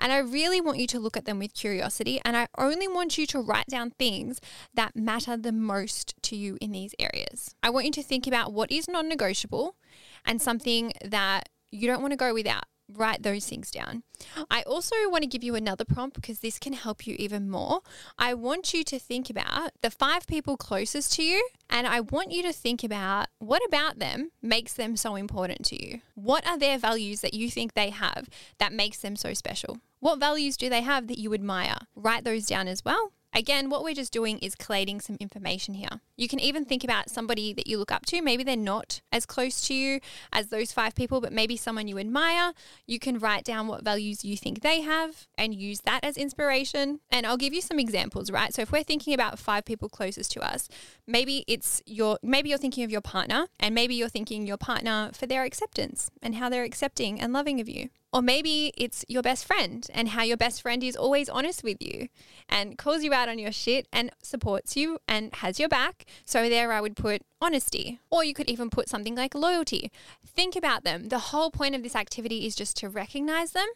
And 0.00 0.10
I 0.10 0.18
really 0.18 0.60
want 0.60 0.78
you 0.78 0.88
to 0.88 0.98
look 0.98 1.16
at 1.16 1.26
them 1.26 1.38
with 1.38 1.54
curiosity, 1.54 2.20
and 2.24 2.36
I 2.36 2.48
only 2.58 2.88
want 2.88 3.16
you 3.16 3.26
to 3.28 3.40
write 3.40 3.66
down 3.68 3.90
things 3.90 4.40
that 4.74 4.96
matter 4.96 5.36
the 5.36 5.52
most 5.52 6.14
to 6.22 6.36
you 6.36 6.58
in 6.60 6.72
these 6.72 6.94
areas. 6.98 7.54
I 7.62 7.70
want 7.70 7.86
you 7.86 7.92
to 7.92 8.02
think 8.02 8.26
about 8.26 8.52
what 8.52 8.72
is 8.72 8.88
non 8.88 9.08
negotiable 9.08 9.76
and 10.24 10.42
something 10.42 10.92
that 11.04 11.48
you 11.70 11.86
don't 11.86 12.02
want 12.02 12.12
to 12.12 12.16
go 12.16 12.34
without 12.34 12.64
write 12.92 13.22
those 13.22 13.46
things 13.46 13.70
down. 13.70 14.02
I 14.50 14.62
also 14.62 14.94
want 15.08 15.22
to 15.22 15.28
give 15.28 15.44
you 15.44 15.54
another 15.54 15.84
prompt 15.84 16.16
because 16.16 16.40
this 16.40 16.58
can 16.58 16.72
help 16.72 17.06
you 17.06 17.16
even 17.18 17.50
more. 17.50 17.80
I 18.18 18.34
want 18.34 18.74
you 18.74 18.84
to 18.84 18.98
think 18.98 19.30
about 19.30 19.72
the 19.82 19.90
five 19.90 20.26
people 20.26 20.56
closest 20.56 21.14
to 21.14 21.22
you 21.22 21.46
and 21.70 21.86
I 21.86 22.00
want 22.00 22.32
you 22.32 22.42
to 22.42 22.52
think 22.52 22.84
about 22.84 23.28
what 23.38 23.62
about 23.66 23.98
them 23.98 24.30
makes 24.42 24.74
them 24.74 24.96
so 24.96 25.16
important 25.16 25.64
to 25.66 25.84
you? 25.84 26.00
What 26.14 26.46
are 26.46 26.58
their 26.58 26.78
values 26.78 27.20
that 27.20 27.34
you 27.34 27.50
think 27.50 27.74
they 27.74 27.90
have 27.90 28.28
that 28.58 28.72
makes 28.72 28.98
them 28.98 29.16
so 29.16 29.34
special? 29.34 29.78
What 30.00 30.20
values 30.20 30.56
do 30.56 30.68
they 30.68 30.82
have 30.82 31.06
that 31.08 31.18
you 31.18 31.32
admire? 31.32 31.78
Write 31.96 32.24
those 32.24 32.46
down 32.46 32.68
as 32.68 32.84
well. 32.84 33.12
Again, 33.34 33.68
what 33.68 33.82
we're 33.82 33.94
just 33.94 34.12
doing 34.12 34.38
is 34.38 34.54
collating 34.54 35.00
some 35.00 35.16
information 35.18 35.74
here. 35.74 36.00
You 36.16 36.28
can 36.28 36.38
even 36.38 36.64
think 36.64 36.84
about 36.84 37.10
somebody 37.10 37.52
that 37.52 37.66
you 37.66 37.78
look 37.78 37.90
up 37.90 38.06
to. 38.06 38.22
Maybe 38.22 38.44
they're 38.44 38.56
not 38.56 39.00
as 39.10 39.26
close 39.26 39.66
to 39.66 39.74
you 39.74 39.98
as 40.32 40.48
those 40.48 40.70
five 40.70 40.94
people, 40.94 41.20
but 41.20 41.32
maybe 41.32 41.56
someone 41.56 41.88
you 41.88 41.98
admire. 41.98 42.52
You 42.86 43.00
can 43.00 43.18
write 43.18 43.42
down 43.42 43.66
what 43.66 43.82
values 43.82 44.24
you 44.24 44.36
think 44.36 44.60
they 44.60 44.82
have 44.82 45.26
and 45.36 45.52
use 45.52 45.80
that 45.80 46.04
as 46.04 46.16
inspiration. 46.16 47.00
And 47.10 47.26
I'll 47.26 47.36
give 47.36 47.52
you 47.52 47.60
some 47.60 47.80
examples, 47.80 48.30
right? 48.30 48.54
So 48.54 48.62
if 48.62 48.70
we're 48.70 48.84
thinking 48.84 49.14
about 49.14 49.40
five 49.40 49.64
people 49.64 49.88
closest 49.88 50.30
to 50.32 50.40
us, 50.40 50.68
maybe 51.04 51.44
it's 51.48 51.82
your 51.86 52.18
maybe 52.22 52.50
you're 52.50 52.58
thinking 52.58 52.84
of 52.84 52.90
your 52.92 53.00
partner 53.00 53.48
and 53.58 53.74
maybe 53.74 53.96
you're 53.96 54.08
thinking 54.08 54.46
your 54.46 54.56
partner 54.56 55.10
for 55.12 55.26
their 55.26 55.42
acceptance 55.42 56.08
and 56.22 56.36
how 56.36 56.48
they're 56.48 56.62
accepting 56.62 57.20
and 57.20 57.32
loving 57.32 57.60
of 57.60 57.68
you. 57.68 57.88
Or 58.14 58.22
maybe 58.22 58.72
it's 58.76 59.04
your 59.08 59.22
best 59.22 59.44
friend 59.44 59.84
and 59.92 60.10
how 60.10 60.22
your 60.22 60.36
best 60.36 60.62
friend 60.62 60.84
is 60.84 60.94
always 60.94 61.28
honest 61.28 61.64
with 61.64 61.82
you 61.82 62.06
and 62.48 62.78
calls 62.78 63.02
you 63.02 63.12
out 63.12 63.28
on 63.28 63.40
your 63.40 63.50
shit 63.50 63.88
and 63.92 64.12
supports 64.22 64.76
you 64.76 65.00
and 65.08 65.34
has 65.34 65.58
your 65.58 65.68
back. 65.68 66.04
So 66.24 66.48
there 66.48 66.72
I 66.72 66.80
would 66.80 66.94
put 66.94 67.22
honesty. 67.42 67.98
Or 68.10 68.22
you 68.22 68.32
could 68.32 68.48
even 68.48 68.70
put 68.70 68.88
something 68.88 69.16
like 69.16 69.34
loyalty. 69.34 69.90
Think 70.24 70.54
about 70.54 70.84
them. 70.84 71.08
The 71.08 71.18
whole 71.18 71.50
point 71.50 71.74
of 71.74 71.82
this 71.82 71.96
activity 71.96 72.46
is 72.46 72.54
just 72.54 72.76
to 72.76 72.88
recognize 72.88 73.50
them 73.50 73.66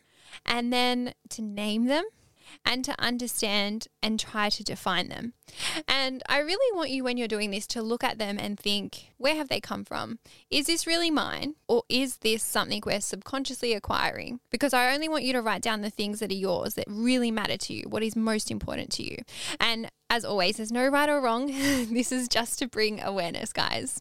and 0.46 0.72
then 0.72 1.14
to 1.30 1.42
name 1.42 1.86
them 1.86 2.04
and 2.64 2.84
to 2.84 2.94
understand 2.98 3.88
and 4.02 4.18
try 4.18 4.48
to 4.50 4.64
define 4.64 5.08
them. 5.08 5.34
And 5.86 6.22
I 6.28 6.38
really 6.38 6.76
want 6.76 6.90
you, 6.90 7.04
when 7.04 7.16
you're 7.16 7.28
doing 7.28 7.50
this, 7.50 7.66
to 7.68 7.82
look 7.82 8.04
at 8.04 8.18
them 8.18 8.38
and 8.38 8.58
think, 8.58 9.12
where 9.16 9.34
have 9.34 9.48
they 9.48 9.60
come 9.60 9.84
from? 9.84 10.18
Is 10.50 10.66
this 10.66 10.86
really 10.86 11.10
mine? 11.10 11.54
Or 11.68 11.82
is 11.88 12.18
this 12.18 12.42
something 12.42 12.82
we're 12.84 13.00
subconsciously 13.00 13.72
acquiring? 13.72 14.40
Because 14.50 14.74
I 14.74 14.94
only 14.94 15.08
want 15.08 15.24
you 15.24 15.32
to 15.32 15.42
write 15.42 15.62
down 15.62 15.82
the 15.82 15.90
things 15.90 16.20
that 16.20 16.30
are 16.30 16.34
yours 16.34 16.74
that 16.74 16.86
really 16.88 17.30
matter 17.30 17.56
to 17.56 17.74
you, 17.74 17.84
what 17.88 18.02
is 18.02 18.16
most 18.16 18.50
important 18.50 18.90
to 18.92 19.02
you. 19.02 19.18
And 19.58 19.90
as 20.10 20.24
always, 20.24 20.56
there's 20.56 20.72
no 20.72 20.86
right 20.88 21.08
or 21.08 21.20
wrong. 21.20 21.46
this 21.92 22.12
is 22.12 22.28
just 22.28 22.58
to 22.58 22.68
bring 22.68 23.02
awareness, 23.02 23.52
guys. 23.52 24.00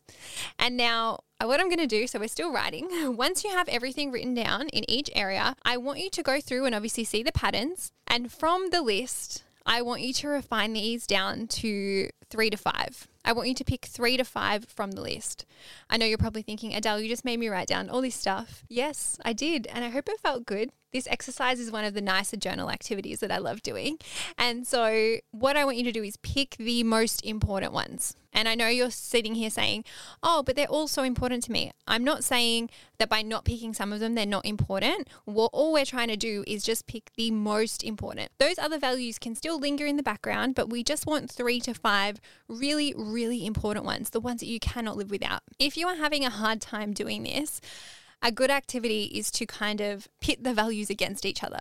And 0.58 0.78
now, 0.78 1.20
uh, 1.39 1.46
what 1.46 1.60
I'm 1.60 1.67
going 1.67 1.80
to 1.80 1.88
do, 1.88 2.08
so 2.08 2.20
we're 2.20 2.28
still 2.28 2.52
writing. 2.52 2.88
Once 3.17 3.43
you 3.43 3.52
have 3.52 3.67
everything 3.67 4.12
written 4.12 4.34
down 4.34 4.70
in 4.70 4.89
each 4.89 5.10
area, 5.15 5.56
I 5.63 5.78
want 5.78 6.00
you 6.00 6.10
to 6.10 6.24
go 6.24 6.39
through 6.39 6.65
and 6.65 6.74
obviously 6.74 7.04
see 7.04 7.24
the 7.24 7.32
patterns. 7.32 7.91
And 8.08 8.32
from 8.32 8.70
the 8.70 8.82
list, 8.82 9.43
I 9.65 9.82
want 9.82 10.02
you 10.02 10.13
to 10.13 10.30
refine 10.30 10.74
these 10.74 11.06
down 11.06 11.48
to 11.48 12.10
three 12.30 12.50
to 12.50 12.58
five. 12.58 13.08
I 13.26 13.34
want 13.34 13.50
you 13.50 13.56
to 13.56 13.65
pick 13.65 13.86
three 13.86 14.15
to 14.15 14.24
five 14.24 14.63
from 14.65 14.91
the 14.91 15.02
list. 15.02 15.46
I 15.89 15.98
know 15.98 16.06
you're 16.06 16.17
probably 16.17 16.41
thinking, 16.41 16.74
Adele, 16.74 17.02
you 17.02 17.10
just 17.10 17.26
made 17.26 17.38
me 17.38 17.50
write 17.50 17.67
down 17.67 17.89
all 17.89 18.02
this 18.02 18.15
stuff. 18.15 18.63
Yes, 18.70 19.20
I 19.26 19.34
did. 19.34 19.67
And 19.67 19.84
I 19.84 19.89
hope 19.89 20.08
it 20.08 20.22
felt 20.22 20.46
good. 20.46 20.72
This 20.93 21.08
exercise 21.08 21.60
is 21.60 21.71
one 21.71 21.86
of 21.86 21.93
the 21.93 22.02
nicer 22.02 22.38
journal 22.38 22.71
activities 22.71 23.19
that 23.19 23.32
I 23.32 23.38
love 23.38 23.62
doing. 23.62 23.97
And 24.38 24.65
so, 24.65 25.17
what 25.32 25.58
I 25.58 25.65
want 25.65 25.78
you 25.78 25.84
to 25.84 25.91
do 25.91 26.04
is 26.04 26.17
pick 26.17 26.56
the 26.58 26.84
most 26.84 27.26
important 27.26 27.73
ones. 27.73 28.15
And 28.38 28.47
I 28.47 28.54
know 28.54 28.67
you're 28.67 28.91
sitting 28.91 29.34
here 29.34 29.50
saying, 29.50 29.84
oh, 30.21 30.43
but 30.43 30.56
they're 30.56 30.67
all 30.67 30.88
so 30.88 31.02
important 31.02 31.43
to 31.45 31.52
me. 31.52 31.71
I'm 31.88 32.04
not 32.04 32.23
saying 32.23 32.69
that 33.00 33.10
by 33.10 33.23
not 33.23 33.45
picking 33.45 33.73
some 33.73 33.91
of 33.91 34.00
them, 34.00 34.13
they're 34.13 34.28
not 34.28 34.45
important. 34.45 35.08
What 35.26 35.50
all 35.54 35.73
we're 35.73 35.86
trying 35.86 36.10
to 36.10 36.17
do 36.17 36.43
is 36.45 36.63
just 36.63 36.86
pick 36.86 37.10
the 37.17 37.32
most 37.32 37.84
important. 37.84 38.30
Those 38.38 38.60
other 38.60 38.78
values 38.78 39.17
can 39.17 39.34
still 39.34 39.60
linger 39.60 39.88
in 39.88 39.97
the 39.97 40.04
background, 40.04 40.54
but 40.54 40.69
we 40.69 40.84
just 40.84 41.08
want 41.08 41.32
three 41.32 41.60
to 41.62 41.73
five 41.73 42.21
really, 42.47 42.93
really 42.95 43.43
important 43.43 43.86
ones, 43.86 44.12
the 44.12 44.19
ones 44.19 44.41
that 44.41 44.47
you 44.47 44.60
cannot 44.60 44.97
live 44.97 45.10
without. 45.10 45.41
If 45.58 45.76
you 45.76 45.88
are 45.88 45.95
having 45.95 46.23
a 46.23 46.30
hard 46.30 46.62
time 46.62 46.93
doing 46.93 47.23
this, 47.23 47.60
a 48.21 48.32
good 48.32 48.49
activity 48.49 49.06
is 49.06 49.30
to 49.32 49.45
kind 49.45 49.80
of 49.80 50.08
pit 50.21 50.43
the 50.43 50.53
values 50.53 50.89
against 50.89 51.25
each 51.25 51.43
other. 51.43 51.60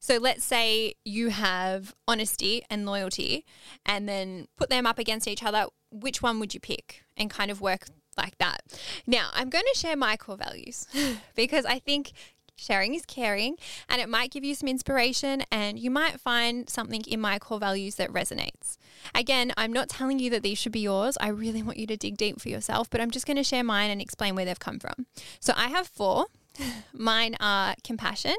So 0.00 0.16
let's 0.16 0.44
say 0.44 0.94
you 1.04 1.28
have 1.28 1.94
honesty 2.06 2.62
and 2.70 2.86
loyalty 2.86 3.44
and 3.84 4.08
then 4.08 4.48
put 4.56 4.70
them 4.70 4.86
up 4.86 4.98
against 4.98 5.28
each 5.28 5.42
other. 5.42 5.66
Which 5.90 6.22
one 6.22 6.40
would 6.40 6.54
you 6.54 6.60
pick 6.60 7.02
and 7.16 7.30
kind 7.30 7.50
of 7.50 7.60
work 7.60 7.86
like 8.16 8.38
that? 8.38 8.62
Now, 9.06 9.28
I'm 9.34 9.50
going 9.50 9.64
to 9.72 9.78
share 9.78 9.96
my 9.96 10.16
core 10.16 10.36
values 10.36 10.86
because 11.34 11.64
I 11.64 11.78
think 11.78 12.12
Sharing 12.58 12.94
is 12.94 13.06
caring, 13.06 13.56
and 13.88 14.00
it 14.00 14.08
might 14.08 14.30
give 14.30 14.44
you 14.44 14.54
some 14.54 14.68
inspiration, 14.68 15.44
and 15.50 15.78
you 15.78 15.90
might 15.90 16.20
find 16.20 16.68
something 16.68 17.02
in 17.06 17.20
my 17.20 17.38
core 17.38 17.60
values 17.60 17.94
that 17.94 18.12
resonates. 18.12 18.76
Again, 19.14 19.52
I'm 19.56 19.72
not 19.72 19.88
telling 19.88 20.18
you 20.18 20.28
that 20.30 20.42
these 20.42 20.58
should 20.58 20.72
be 20.72 20.80
yours. 20.80 21.16
I 21.20 21.28
really 21.28 21.62
want 21.62 21.78
you 21.78 21.86
to 21.86 21.96
dig 21.96 22.16
deep 22.16 22.40
for 22.40 22.48
yourself, 22.48 22.90
but 22.90 23.00
I'm 23.00 23.12
just 23.12 23.26
going 23.26 23.36
to 23.36 23.44
share 23.44 23.62
mine 23.62 23.90
and 23.90 24.00
explain 24.00 24.34
where 24.34 24.44
they've 24.44 24.58
come 24.58 24.80
from. 24.80 25.06
So 25.40 25.52
I 25.56 25.68
have 25.68 25.86
four. 25.86 26.26
Mine 26.92 27.36
are 27.38 27.76
compassion, 27.84 28.34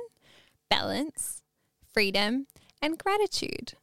balance, 0.69 1.41
freedom, 1.93 2.47
and 2.82 2.97
gratitude. 2.97 3.73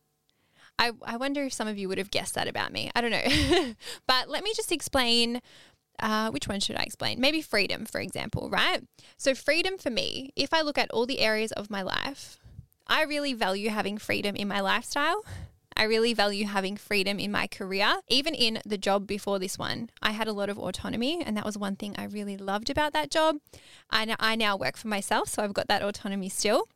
I, 0.78 0.92
I 1.02 1.16
wonder 1.16 1.44
if 1.44 1.52
some 1.52 1.68
of 1.68 1.78
you 1.78 1.88
would 1.88 1.98
have 1.98 2.10
guessed 2.10 2.34
that 2.34 2.48
about 2.48 2.72
me. 2.72 2.90
I 2.94 3.00
don't 3.00 3.10
know. 3.10 3.72
but 4.06 4.28
let 4.28 4.44
me 4.44 4.52
just 4.54 4.72
explain 4.72 5.40
uh, 6.00 6.30
which 6.30 6.48
one 6.48 6.60
should 6.60 6.76
I 6.76 6.82
explain? 6.82 7.20
Maybe 7.20 7.42
freedom, 7.42 7.86
for 7.86 8.00
example, 8.00 8.48
right? 8.50 8.82
So, 9.16 9.34
freedom 9.34 9.78
for 9.78 9.90
me, 9.90 10.32
if 10.36 10.52
I 10.52 10.62
look 10.62 10.78
at 10.78 10.90
all 10.90 11.06
the 11.06 11.20
areas 11.20 11.52
of 11.52 11.70
my 11.70 11.82
life, 11.82 12.38
I 12.86 13.02
really 13.02 13.32
value 13.34 13.70
having 13.70 13.98
freedom 13.98 14.36
in 14.36 14.48
my 14.48 14.60
lifestyle. 14.60 15.24
I 15.76 15.84
really 15.84 16.14
value 16.14 16.46
having 16.46 16.78
freedom 16.78 17.18
in 17.18 17.30
my 17.30 17.46
career. 17.46 17.96
Even 18.08 18.34
in 18.34 18.60
the 18.64 18.78
job 18.78 19.06
before 19.06 19.38
this 19.38 19.58
one, 19.58 19.90
I 20.00 20.12
had 20.12 20.26
a 20.26 20.32
lot 20.32 20.48
of 20.48 20.58
autonomy, 20.58 21.22
and 21.22 21.36
that 21.36 21.44
was 21.44 21.58
one 21.58 21.76
thing 21.76 21.94
I 21.98 22.04
really 22.04 22.38
loved 22.38 22.70
about 22.70 22.94
that 22.94 23.10
job. 23.10 23.36
I, 23.90 24.16
I 24.18 24.36
now 24.36 24.56
work 24.56 24.78
for 24.78 24.88
myself, 24.88 25.28
so 25.28 25.42
I've 25.42 25.52
got 25.52 25.68
that 25.68 25.82
autonomy 25.82 26.30
still. 26.30 26.68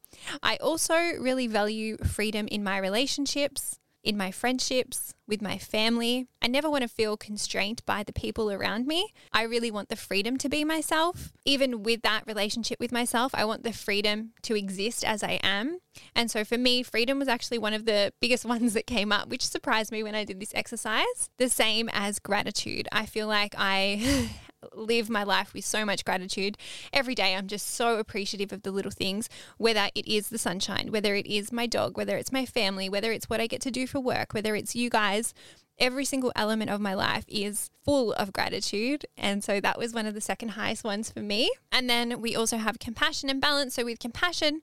I 0.42 0.56
also 0.56 0.94
really 0.94 1.46
value 1.46 1.96
freedom 1.98 2.46
in 2.48 2.62
my 2.62 2.76
relationships 2.76 3.79
in 4.02 4.16
my 4.16 4.30
friendships, 4.30 5.14
with 5.30 5.40
my 5.40 5.56
family. 5.56 6.26
I 6.42 6.48
never 6.48 6.68
want 6.68 6.82
to 6.82 6.88
feel 6.88 7.16
constrained 7.16 7.82
by 7.86 8.02
the 8.02 8.12
people 8.12 8.50
around 8.50 8.86
me. 8.86 9.14
I 9.32 9.44
really 9.44 9.70
want 9.70 9.88
the 9.88 9.96
freedom 9.96 10.36
to 10.38 10.48
be 10.48 10.64
myself. 10.64 11.32
Even 11.46 11.82
with 11.82 12.02
that 12.02 12.26
relationship 12.26 12.80
with 12.80 12.92
myself, 12.92 13.32
I 13.34 13.44
want 13.44 13.62
the 13.62 13.72
freedom 13.72 14.32
to 14.42 14.56
exist 14.56 15.04
as 15.04 15.22
I 15.22 15.38
am. 15.42 15.78
And 16.14 16.30
so 16.30 16.44
for 16.44 16.58
me, 16.58 16.82
freedom 16.82 17.18
was 17.18 17.28
actually 17.28 17.58
one 17.58 17.72
of 17.72 17.86
the 17.86 18.12
biggest 18.20 18.44
ones 18.54 18.74
that 18.74 18.86
came 18.86 19.12
up, 19.12 19.28
which 19.28 19.46
surprised 19.46 19.92
me 19.92 20.02
when 20.02 20.14
I 20.14 20.24
did 20.24 20.40
this 20.40 20.54
exercise. 20.54 21.30
The 21.38 21.48
same 21.48 21.88
as 21.92 22.18
gratitude. 22.18 22.88
I 22.92 23.06
feel 23.06 23.28
like 23.28 23.54
I 23.56 24.30
live 24.74 25.08
my 25.08 25.22
life 25.22 25.52
with 25.54 25.64
so 25.64 25.84
much 25.84 26.04
gratitude. 26.04 26.56
Every 26.92 27.14
day, 27.14 27.34
I'm 27.34 27.46
just 27.46 27.68
so 27.68 27.98
appreciative 27.98 28.52
of 28.52 28.62
the 28.62 28.70
little 28.70 28.90
things, 28.90 29.28
whether 29.58 29.88
it 29.94 30.06
is 30.06 30.28
the 30.28 30.38
sunshine, 30.38 30.90
whether 30.90 31.14
it 31.14 31.26
is 31.26 31.52
my 31.52 31.66
dog, 31.66 31.96
whether 31.96 32.16
it's 32.16 32.32
my 32.32 32.46
family, 32.46 32.88
whether 32.88 33.12
it's 33.12 33.30
what 33.30 33.40
I 33.40 33.46
get 33.46 33.60
to 33.62 33.70
do 33.70 33.86
for 33.86 34.00
work, 34.00 34.34
whether 34.34 34.54
it's 34.54 34.74
you 34.74 34.90
guys. 34.90 35.34
Every 35.78 36.04
single 36.04 36.30
element 36.36 36.70
of 36.70 36.78
my 36.80 36.92
life 36.92 37.24
is 37.26 37.70
full 37.84 38.12
of 38.12 38.34
gratitude. 38.34 39.06
And 39.16 39.42
so 39.42 39.60
that 39.60 39.78
was 39.78 39.94
one 39.94 40.04
of 40.04 40.12
the 40.12 40.20
second 40.20 40.50
highest 40.50 40.84
ones 40.84 41.10
for 41.10 41.20
me. 41.20 41.50
And 41.72 41.88
then 41.88 42.20
we 42.20 42.36
also 42.36 42.58
have 42.58 42.78
compassion 42.78 43.30
and 43.30 43.40
balance. 43.40 43.74
So, 43.74 43.86
with 43.86 43.98
compassion, 43.98 44.60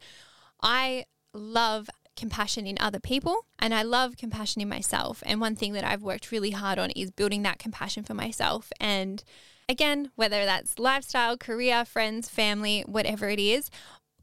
I 0.61 1.05
love 1.33 1.89
compassion 2.15 2.67
in 2.67 2.77
other 2.79 2.99
people 2.99 3.45
and 3.59 3.73
I 3.73 3.83
love 3.83 4.17
compassion 4.17 4.61
in 4.61 4.67
myself. 4.67 5.23
And 5.25 5.39
one 5.39 5.55
thing 5.55 5.73
that 5.73 5.83
I've 5.83 6.03
worked 6.03 6.31
really 6.31 6.51
hard 6.51 6.77
on 6.79 6.89
is 6.91 7.11
building 7.11 7.43
that 7.43 7.59
compassion 7.59 8.03
for 8.03 8.13
myself. 8.13 8.71
And 8.79 9.23
again, 9.69 10.11
whether 10.15 10.45
that's 10.45 10.79
lifestyle, 10.79 11.37
career, 11.37 11.85
friends, 11.85 12.29
family, 12.29 12.83
whatever 12.87 13.29
it 13.29 13.39
is, 13.39 13.69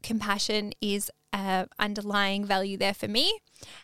compassion 0.03 0.71
is 0.81 1.11
a 1.33 1.67
underlying 1.79 2.45
value 2.45 2.77
there 2.77 2.93
for 2.93 3.07
me. 3.07 3.39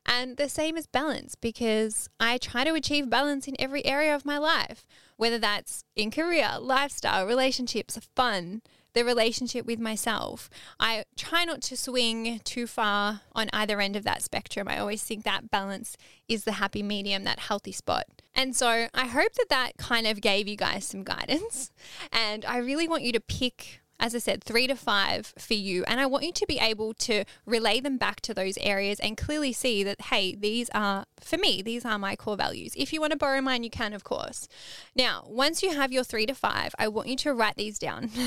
And 0.05 0.37
the 0.37 0.49
same 0.49 0.77
as 0.77 0.87
balance 0.87 1.35
because 1.35 2.09
I 2.19 2.37
try 2.37 2.63
to 2.63 2.73
achieve 2.73 3.09
balance 3.09 3.47
in 3.47 3.55
every 3.59 3.85
area 3.85 4.15
of 4.15 4.25
my 4.25 4.37
life, 4.37 4.85
whether 5.17 5.37
that's 5.37 5.83
in 5.95 6.11
career, 6.11 6.51
lifestyle, 6.59 7.25
relationships, 7.25 7.99
fun, 8.15 8.61
the 8.93 9.05
relationship 9.05 9.65
with 9.65 9.79
myself. 9.79 10.49
I 10.79 11.05
try 11.15 11.45
not 11.45 11.61
to 11.63 11.77
swing 11.77 12.41
too 12.43 12.67
far 12.67 13.21
on 13.33 13.49
either 13.53 13.79
end 13.79 13.95
of 13.95 14.03
that 14.03 14.21
spectrum. 14.21 14.67
I 14.67 14.79
always 14.79 15.03
think 15.03 15.23
that 15.23 15.49
balance 15.49 15.97
is 16.27 16.43
the 16.43 16.53
happy 16.53 16.83
medium, 16.83 17.23
that 17.23 17.39
healthy 17.39 17.71
spot. 17.71 18.05
And 18.33 18.55
so 18.55 18.87
I 18.93 19.05
hope 19.05 19.33
that 19.33 19.49
that 19.49 19.77
kind 19.77 20.07
of 20.07 20.21
gave 20.21 20.47
you 20.47 20.55
guys 20.55 20.85
some 20.85 21.03
guidance. 21.03 21.71
And 22.11 22.45
I 22.45 22.57
really 22.57 22.87
want 22.87 23.03
you 23.03 23.11
to 23.13 23.19
pick 23.19 23.80
as 24.01 24.15
I 24.15 24.17
said, 24.17 24.43
three 24.43 24.65
to 24.65 24.75
five 24.75 25.31
for 25.37 25.53
you. 25.53 25.83
And 25.85 25.99
I 25.99 26.07
want 26.07 26.25
you 26.25 26.33
to 26.33 26.45
be 26.47 26.57
able 26.57 26.95
to 26.95 27.23
relay 27.45 27.79
them 27.79 27.97
back 27.97 28.19
to 28.21 28.33
those 28.33 28.57
areas 28.57 28.99
and 28.99 29.15
clearly 29.15 29.53
see 29.53 29.83
that, 29.83 30.01
hey, 30.01 30.35
these 30.35 30.69
are, 30.73 31.05
for 31.19 31.37
me, 31.37 31.61
these 31.61 31.85
are 31.85 31.99
my 31.99 32.15
core 32.15 32.35
values. 32.35 32.73
If 32.75 32.91
you 32.91 32.99
want 32.99 33.11
to 33.11 33.17
borrow 33.17 33.39
mine, 33.41 33.63
you 33.63 33.69
can, 33.69 33.93
of 33.93 34.03
course. 34.03 34.47
Now, 34.95 35.23
once 35.27 35.61
you 35.61 35.75
have 35.75 35.91
your 35.91 36.03
three 36.03 36.25
to 36.25 36.33
five, 36.33 36.73
I 36.79 36.87
want 36.87 37.09
you 37.09 37.15
to 37.17 37.33
write 37.33 37.55
these 37.55 37.77
down. 37.77 38.09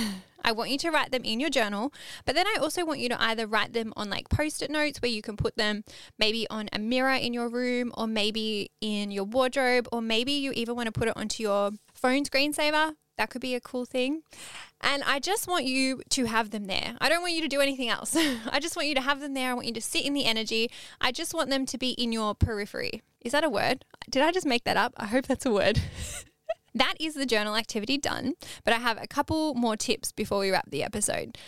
I 0.47 0.53
want 0.53 0.71
you 0.71 0.79
to 0.79 0.91
write 0.91 1.11
them 1.11 1.25
in 1.25 1.41
your 1.41 1.49
journal, 1.49 1.91
but 2.27 2.35
then 2.35 2.47
I 2.47 2.59
also 2.61 2.85
want 2.85 3.01
you 3.01 3.09
to 3.09 3.23
either 3.23 3.47
write 3.47 3.73
them 3.73 3.95
on 3.97 4.11
like 4.11 4.29
post 4.29 4.63
it 4.63 4.71
notes 4.71 5.01
where 5.01 5.11
you 5.11 5.23
can 5.23 5.39
put 5.39 5.57
them 5.57 5.85
maybe 6.19 6.47
on 6.51 6.69
a 6.71 6.79
mirror 6.79 7.15
in 7.15 7.33
your 7.33 7.49
room 7.49 7.93
or 7.97 8.07
maybe 8.07 8.71
in 8.83 9.11
your 9.11 9.25
wardrobe, 9.25 9.89
or 9.91 10.03
maybe 10.03 10.33
you 10.33 10.53
even 10.53 10.77
want 10.77 10.87
to 10.87 10.93
put 10.93 11.09
it 11.09 11.17
onto 11.17 11.43
your 11.43 11.71
phone 11.95 12.25
screensaver 12.25 12.95
that 13.17 13.31
could 13.31 13.41
be 13.41 13.55
a 13.55 13.61
cool 13.61 13.85
thing. 13.85 14.23
And 14.81 15.03
I 15.05 15.19
just 15.19 15.49
want 15.49 15.65
you 15.65 16.03
to 16.11 16.27
have 16.27 16.51
them 16.51 16.67
there. 16.67 16.97
I 17.01 17.09
don't 17.09 17.23
want 17.23 17.35
you 17.35 17.43
to 17.43 17.49
do 17.49 17.61
anything 17.61 17.89
else. 17.89 18.17
I 18.51 18.61
just 18.61 18.77
want 18.77 18.89
you 18.89 18.95
to 18.95 19.01
have 19.01 19.21
them 19.21 19.35
there. 19.35 19.51
I 19.51 19.55
want 19.55 19.67
you 19.67 19.73
to 19.75 19.81
sit 19.81 20.05
in 20.05 20.15
the 20.15 20.25
energy. 20.25 20.71
I 21.01 21.13
just 21.13 21.35
want 21.35 21.51
them 21.51 21.67
to 21.67 21.79
be 21.79 21.91
in 21.91 22.13
your 22.13 22.35
periphery. 22.35 23.03
Is 23.21 23.33
that 23.33 23.45
a 23.45 23.49
word? 23.49 23.85
Did 24.11 24.23
I 24.23 24.33
just 24.33 24.47
make 24.47 24.65
that 24.65 24.77
up? 24.77 24.93
I 24.97 25.07
hope 25.07 25.27
that's 25.27 25.47
a 25.47 25.51
word. 25.51 25.81
that 26.75 26.95
is 27.01 27.15
the 27.15 27.27
journal 27.27 27.57
activity 27.57 27.97
done. 27.97 28.35
But 28.65 28.75
I 28.75 28.79
have 28.79 29.03
a 29.03 29.07
couple 29.07 29.55
more 29.55 29.77
tips 29.77 30.13
before 30.13 30.41
we 30.41 30.51
wrap 30.51 30.71
the 30.71 30.83
episode. 30.83 31.39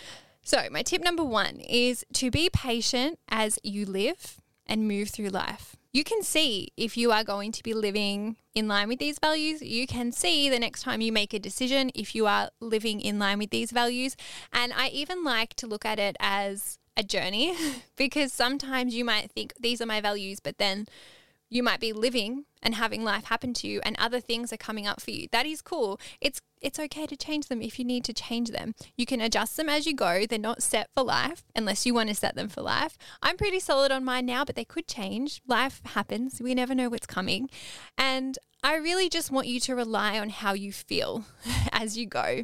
So, 0.42 0.68
my 0.70 0.82
tip 0.82 1.02
number 1.02 1.24
one 1.24 1.56
is 1.56 2.04
to 2.14 2.30
be 2.30 2.48
patient 2.48 3.18
as 3.28 3.58
you 3.64 3.84
live 3.84 4.40
and 4.64 4.86
move 4.86 5.08
through 5.10 5.30
life 5.30 5.76
you 5.96 6.04
can 6.04 6.22
see 6.22 6.68
if 6.76 6.98
you 6.98 7.10
are 7.10 7.24
going 7.24 7.50
to 7.50 7.62
be 7.62 7.72
living 7.72 8.36
in 8.54 8.68
line 8.68 8.86
with 8.86 8.98
these 8.98 9.18
values. 9.18 9.62
You 9.62 9.86
can 9.86 10.12
see 10.12 10.50
the 10.50 10.58
next 10.58 10.82
time 10.82 11.00
you 11.00 11.10
make 11.10 11.32
a 11.32 11.38
decision 11.38 11.90
if 11.94 12.14
you 12.14 12.26
are 12.26 12.50
living 12.60 13.00
in 13.00 13.18
line 13.18 13.38
with 13.38 13.48
these 13.48 13.70
values. 13.70 14.14
And 14.52 14.74
I 14.74 14.88
even 14.88 15.24
like 15.24 15.54
to 15.54 15.66
look 15.66 15.86
at 15.86 15.98
it 15.98 16.14
as 16.20 16.78
a 16.98 17.02
journey 17.02 17.54
because 17.96 18.30
sometimes 18.30 18.94
you 18.94 19.06
might 19.06 19.30
think 19.30 19.54
these 19.58 19.80
are 19.80 19.86
my 19.86 20.02
values, 20.02 20.38
but 20.38 20.58
then 20.58 20.86
you 21.48 21.62
might 21.62 21.80
be 21.80 21.94
living 21.94 22.44
and 22.62 22.74
having 22.74 23.02
life 23.02 23.24
happen 23.24 23.54
to 23.54 23.66
you 23.66 23.80
and 23.82 23.96
other 23.98 24.20
things 24.20 24.52
are 24.52 24.58
coming 24.58 24.86
up 24.86 25.00
for 25.00 25.12
you. 25.12 25.28
That 25.32 25.46
is 25.46 25.62
cool. 25.62 25.98
It's 26.20 26.42
it's 26.60 26.78
okay 26.78 27.06
to 27.06 27.16
change 27.16 27.48
them 27.48 27.62
if 27.62 27.78
you 27.78 27.84
need 27.84 28.04
to 28.04 28.12
change 28.12 28.50
them. 28.50 28.74
You 28.96 29.06
can 29.06 29.20
adjust 29.20 29.56
them 29.56 29.68
as 29.68 29.86
you 29.86 29.94
go. 29.94 30.26
They're 30.26 30.38
not 30.38 30.62
set 30.62 30.88
for 30.94 31.04
life 31.04 31.44
unless 31.54 31.86
you 31.86 31.94
want 31.94 32.08
to 32.08 32.14
set 32.14 32.34
them 32.34 32.48
for 32.48 32.62
life. 32.62 32.96
I'm 33.22 33.36
pretty 33.36 33.60
solid 33.60 33.92
on 33.92 34.04
mine 34.04 34.26
now, 34.26 34.44
but 34.44 34.56
they 34.56 34.64
could 34.64 34.88
change. 34.88 35.42
Life 35.46 35.80
happens. 35.84 36.40
We 36.40 36.54
never 36.54 36.74
know 36.74 36.88
what's 36.88 37.06
coming. 37.06 37.50
And 37.96 38.38
I 38.62 38.76
really 38.76 39.08
just 39.08 39.30
want 39.30 39.46
you 39.46 39.60
to 39.60 39.76
rely 39.76 40.18
on 40.18 40.30
how 40.30 40.54
you 40.54 40.72
feel 40.72 41.24
as 41.72 41.96
you 41.96 42.06
go. 42.06 42.42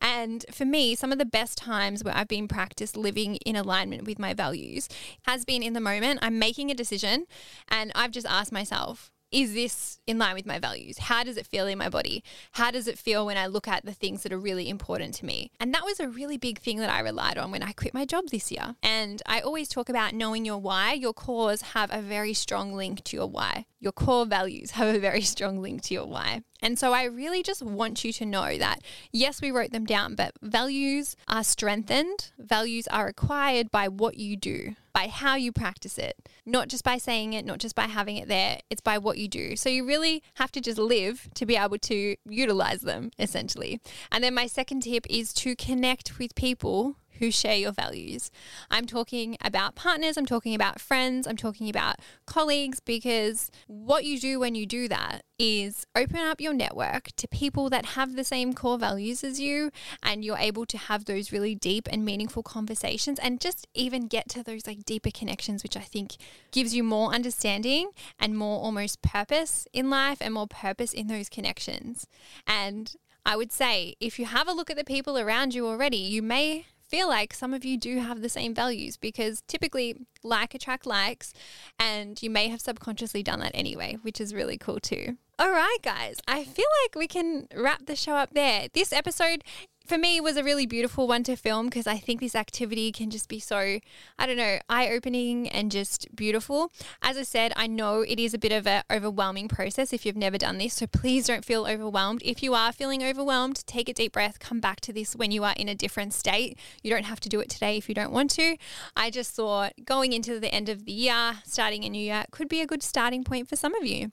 And 0.00 0.44
for 0.52 0.64
me, 0.64 0.94
some 0.94 1.12
of 1.12 1.18
the 1.18 1.24
best 1.24 1.58
times 1.58 2.04
where 2.04 2.16
I've 2.16 2.28
been 2.28 2.46
practiced 2.46 2.96
living 2.96 3.36
in 3.36 3.56
alignment 3.56 4.04
with 4.04 4.18
my 4.18 4.32
values 4.32 4.88
has 5.22 5.44
been 5.44 5.62
in 5.62 5.72
the 5.72 5.80
moment 5.80 6.20
I'm 6.22 6.38
making 6.38 6.70
a 6.70 6.74
decision 6.74 7.26
and 7.68 7.90
I've 7.94 8.12
just 8.12 8.26
asked 8.26 8.52
myself, 8.52 9.10
is 9.30 9.54
this 9.54 9.98
in 10.06 10.18
line 10.18 10.34
with 10.34 10.46
my 10.46 10.58
values? 10.58 10.98
How 10.98 11.24
does 11.24 11.36
it 11.36 11.46
feel 11.46 11.66
in 11.66 11.78
my 11.78 11.88
body? 11.88 12.22
How 12.52 12.70
does 12.70 12.86
it 12.86 12.98
feel 12.98 13.26
when 13.26 13.36
I 13.36 13.46
look 13.46 13.66
at 13.68 13.84
the 13.84 13.92
things 13.92 14.22
that 14.22 14.32
are 14.32 14.38
really 14.38 14.68
important 14.68 15.14
to 15.14 15.26
me? 15.26 15.50
And 15.58 15.74
that 15.74 15.84
was 15.84 16.00
a 16.00 16.08
really 16.08 16.36
big 16.36 16.58
thing 16.58 16.78
that 16.78 16.90
I 16.90 17.00
relied 17.00 17.38
on 17.38 17.50
when 17.50 17.62
I 17.62 17.72
quit 17.72 17.94
my 17.94 18.04
job 18.04 18.28
this 18.30 18.50
year. 18.50 18.76
And 18.82 19.22
I 19.26 19.40
always 19.40 19.68
talk 19.68 19.88
about 19.88 20.14
knowing 20.14 20.44
your 20.44 20.58
why. 20.58 20.92
Your 20.92 21.12
cores 21.12 21.62
have 21.62 21.90
a 21.92 22.00
very 22.00 22.34
strong 22.34 22.74
link 22.74 23.02
to 23.04 23.16
your 23.16 23.26
why. 23.28 23.66
Your 23.80 23.92
core 23.92 24.26
values 24.26 24.72
have 24.72 24.94
a 24.94 24.98
very 24.98 25.20
strong 25.34 25.60
link 25.60 25.82
to 25.82 25.94
your 25.94 26.06
why. 26.06 26.42
And 26.62 26.78
so 26.78 26.92
I 26.92 27.04
really 27.04 27.42
just 27.42 27.62
want 27.62 28.04
you 28.04 28.12
to 28.14 28.26
know 28.26 28.56
that 28.58 28.80
yes, 29.12 29.40
we 29.40 29.50
wrote 29.50 29.72
them 29.72 29.84
down, 29.84 30.14
but 30.14 30.32
values 30.42 31.16
are 31.28 31.44
strengthened, 31.44 32.30
values 32.38 32.86
are 32.88 33.08
acquired 33.08 33.70
by 33.70 33.88
what 33.88 34.16
you 34.16 34.36
do, 34.36 34.74
by 34.92 35.08
how 35.08 35.34
you 35.34 35.52
practice 35.52 35.98
it, 35.98 36.16
not 36.46 36.68
just 36.68 36.82
by 36.82 36.96
saying 36.96 37.34
it, 37.34 37.44
not 37.44 37.58
just 37.58 37.74
by 37.74 37.84
having 37.84 38.16
it 38.16 38.28
there, 38.28 38.60
it's 38.70 38.80
by 38.80 38.96
what 38.96 39.18
you 39.18 39.28
do. 39.28 39.54
So 39.54 39.68
you 39.68 39.86
really 39.86 40.22
have 40.34 40.50
to 40.52 40.60
just 40.60 40.78
live 40.78 41.28
to 41.34 41.44
be 41.44 41.56
able 41.56 41.78
to 41.78 42.16
utilize 42.28 42.80
them 42.80 43.10
essentially. 43.18 43.80
And 44.10 44.24
then 44.24 44.34
my 44.34 44.46
second 44.46 44.80
tip 44.80 45.06
is 45.10 45.32
to 45.34 45.54
connect 45.54 46.18
with 46.18 46.34
people 46.34 46.96
who 47.18 47.30
share 47.30 47.56
your 47.56 47.72
values. 47.72 48.30
I'm 48.70 48.86
talking 48.86 49.36
about 49.42 49.74
partners, 49.74 50.16
I'm 50.16 50.26
talking 50.26 50.54
about 50.54 50.80
friends, 50.80 51.26
I'm 51.26 51.36
talking 51.36 51.68
about 51.68 51.96
colleagues, 52.26 52.80
because 52.80 53.50
what 53.66 54.04
you 54.04 54.18
do 54.18 54.40
when 54.40 54.54
you 54.54 54.66
do 54.66 54.88
that 54.88 55.22
is 55.38 55.86
open 55.94 56.16
up 56.16 56.40
your 56.40 56.54
network 56.54 57.08
to 57.16 57.28
people 57.28 57.68
that 57.68 57.84
have 57.86 58.16
the 58.16 58.24
same 58.24 58.54
core 58.54 58.78
values 58.78 59.22
as 59.22 59.38
you, 59.38 59.70
and 60.02 60.24
you're 60.24 60.38
able 60.38 60.64
to 60.66 60.78
have 60.78 61.04
those 61.04 61.32
really 61.32 61.54
deep 61.54 61.88
and 61.90 62.04
meaningful 62.04 62.42
conversations 62.42 63.18
and 63.18 63.40
just 63.40 63.66
even 63.74 64.06
get 64.06 64.28
to 64.30 64.42
those 64.42 64.66
like 64.66 64.84
deeper 64.84 65.10
connections, 65.10 65.62
which 65.62 65.76
I 65.76 65.80
think 65.80 66.16
gives 66.52 66.74
you 66.74 66.82
more 66.82 67.12
understanding 67.12 67.90
and 68.18 68.36
more 68.36 68.62
almost 68.62 69.02
purpose 69.02 69.66
in 69.72 69.90
life 69.90 70.18
and 70.20 70.32
more 70.32 70.46
purpose 70.46 70.92
in 70.92 71.06
those 71.08 71.28
connections. 71.28 72.06
And 72.46 72.94
I 73.24 73.36
would 73.36 73.52
say 73.52 73.96
if 74.00 74.18
you 74.18 74.26
have 74.26 74.48
a 74.48 74.52
look 74.52 74.70
at 74.70 74.76
the 74.76 74.84
people 74.84 75.18
around 75.18 75.54
you 75.54 75.66
already, 75.66 75.96
you 75.96 76.22
may 76.22 76.66
feel 76.88 77.08
like 77.08 77.34
some 77.34 77.52
of 77.52 77.64
you 77.64 77.76
do 77.76 77.98
have 77.98 78.22
the 78.22 78.28
same 78.28 78.54
values 78.54 78.96
because 78.96 79.42
typically 79.48 79.94
like 80.22 80.54
attract 80.54 80.86
likes 80.86 81.32
and 81.78 82.22
you 82.22 82.30
may 82.30 82.48
have 82.48 82.60
subconsciously 82.60 83.22
done 83.22 83.40
that 83.40 83.52
anyway, 83.54 83.96
which 84.02 84.20
is 84.20 84.34
really 84.34 84.58
cool 84.58 84.80
too. 84.80 85.16
All 85.38 85.50
right, 85.50 85.78
guys, 85.82 86.16
I 86.26 86.44
feel 86.44 86.66
like 86.84 86.94
we 86.94 87.06
can 87.06 87.46
wrap 87.54 87.84
the 87.86 87.96
show 87.96 88.14
up 88.14 88.32
there. 88.32 88.68
This 88.72 88.92
episode 88.92 89.44
for 89.86 89.98
me 89.98 90.16
it 90.16 90.22
was 90.22 90.36
a 90.36 90.44
really 90.44 90.66
beautiful 90.66 91.06
one 91.06 91.22
to 91.24 91.36
film 91.36 91.66
because 91.66 91.86
I 91.86 91.96
think 91.96 92.20
this 92.20 92.34
activity 92.34 92.92
can 92.92 93.10
just 93.10 93.28
be 93.28 93.38
so, 93.38 93.78
I 94.18 94.26
don't 94.26 94.36
know, 94.36 94.58
eye 94.68 94.88
opening 94.88 95.48
and 95.48 95.70
just 95.70 96.14
beautiful. 96.14 96.72
As 97.02 97.16
I 97.16 97.22
said, 97.22 97.52
I 97.56 97.66
know 97.66 98.00
it 98.00 98.18
is 98.18 98.34
a 98.34 98.38
bit 98.38 98.52
of 98.52 98.66
an 98.66 98.82
overwhelming 98.90 99.48
process 99.48 99.92
if 99.92 100.04
you've 100.04 100.16
never 100.16 100.38
done 100.38 100.58
this. 100.58 100.74
So 100.74 100.86
please 100.86 101.26
don't 101.26 101.44
feel 101.44 101.66
overwhelmed. 101.66 102.22
If 102.24 102.42
you 102.42 102.54
are 102.54 102.72
feeling 102.72 103.02
overwhelmed, 103.02 103.66
take 103.66 103.88
a 103.88 103.92
deep 103.92 104.12
breath, 104.12 104.38
come 104.38 104.60
back 104.60 104.80
to 104.80 104.92
this 104.92 105.14
when 105.14 105.30
you 105.30 105.44
are 105.44 105.54
in 105.56 105.68
a 105.68 105.74
different 105.74 106.12
state. 106.14 106.58
You 106.82 106.90
don't 106.90 107.04
have 107.04 107.20
to 107.20 107.28
do 107.28 107.40
it 107.40 107.48
today 107.48 107.76
if 107.76 107.88
you 107.88 107.94
don't 107.94 108.12
want 108.12 108.30
to. 108.32 108.56
I 108.96 109.10
just 109.10 109.32
thought 109.32 109.72
going 109.84 110.12
into 110.12 110.40
the 110.40 110.52
end 110.52 110.68
of 110.68 110.84
the 110.84 110.92
year, 110.92 111.38
starting 111.44 111.84
a 111.84 111.88
new 111.88 112.02
year, 112.02 112.24
could 112.30 112.48
be 112.48 112.60
a 112.60 112.66
good 112.66 112.82
starting 112.82 113.24
point 113.24 113.48
for 113.48 113.56
some 113.56 113.74
of 113.74 113.84
you. 113.84 114.12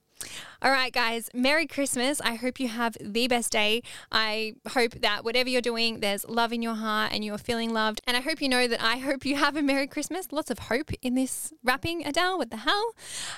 All 0.62 0.72
right, 0.72 0.94
guys, 0.94 1.30
Merry 1.34 1.68
Christmas. 1.68 2.22
I 2.22 2.36
hope 2.36 2.60
you 2.60 2.68
have 2.68 2.96
the 3.02 3.28
best 3.28 3.52
day. 3.52 3.84
I 4.12 4.56
hope 4.70 4.94
that 5.02 5.24
whatever 5.24 5.50
you're 5.50 5.62
doing, 5.62 6.00
there's 6.00 6.26
love 6.28 6.54
in 6.54 6.62
your 6.62 6.76
heart 6.76 7.12
and 7.14 7.24
you're 7.24 7.38
feeling 7.38 7.74
loved. 7.74 8.02
And 8.08 8.16
I 8.16 8.22
hope 8.22 8.42
you 8.42 8.50
know 8.50 8.68
that 8.68 8.82
I 8.82 8.98
hope 8.98 9.26
you 9.26 9.36
have 9.36 9.58
a 9.58 9.62
Merry 9.62 9.88
Christmas. 9.88 10.32
Lots 10.32 10.50
of 10.50 10.60
hope 10.60 10.92
in 11.02 11.16
this 11.16 11.54
wrapping, 11.64 12.06
Adele. 12.06 12.38
What 12.38 12.52
the 12.52 12.58
hell? 12.58 12.96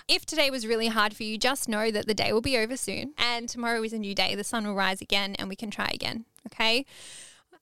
If 0.08 0.26
today 0.26 0.50
was 0.50 0.68
really 0.68 0.88
hard 0.88 1.16
for 1.16 1.24
you, 1.24 1.38
just 1.38 1.68
know 1.68 1.92
that 1.92 2.08
the 2.08 2.14
day 2.14 2.32
will 2.32 2.42
be 2.42 2.58
over 2.58 2.78
soon 2.78 3.14
and 3.18 3.50
tomorrow 3.50 3.84
is 3.84 3.94
a 3.94 4.00
new 4.00 4.14
day. 4.14 4.36
The 4.36 4.44
sun 4.44 4.68
will 4.68 4.76
rise 4.76 5.02
again 5.02 5.36
and 5.40 5.50
we 5.50 5.56
can 5.56 5.72
try 5.72 5.90
again. 5.94 6.26
Okay. 6.48 6.86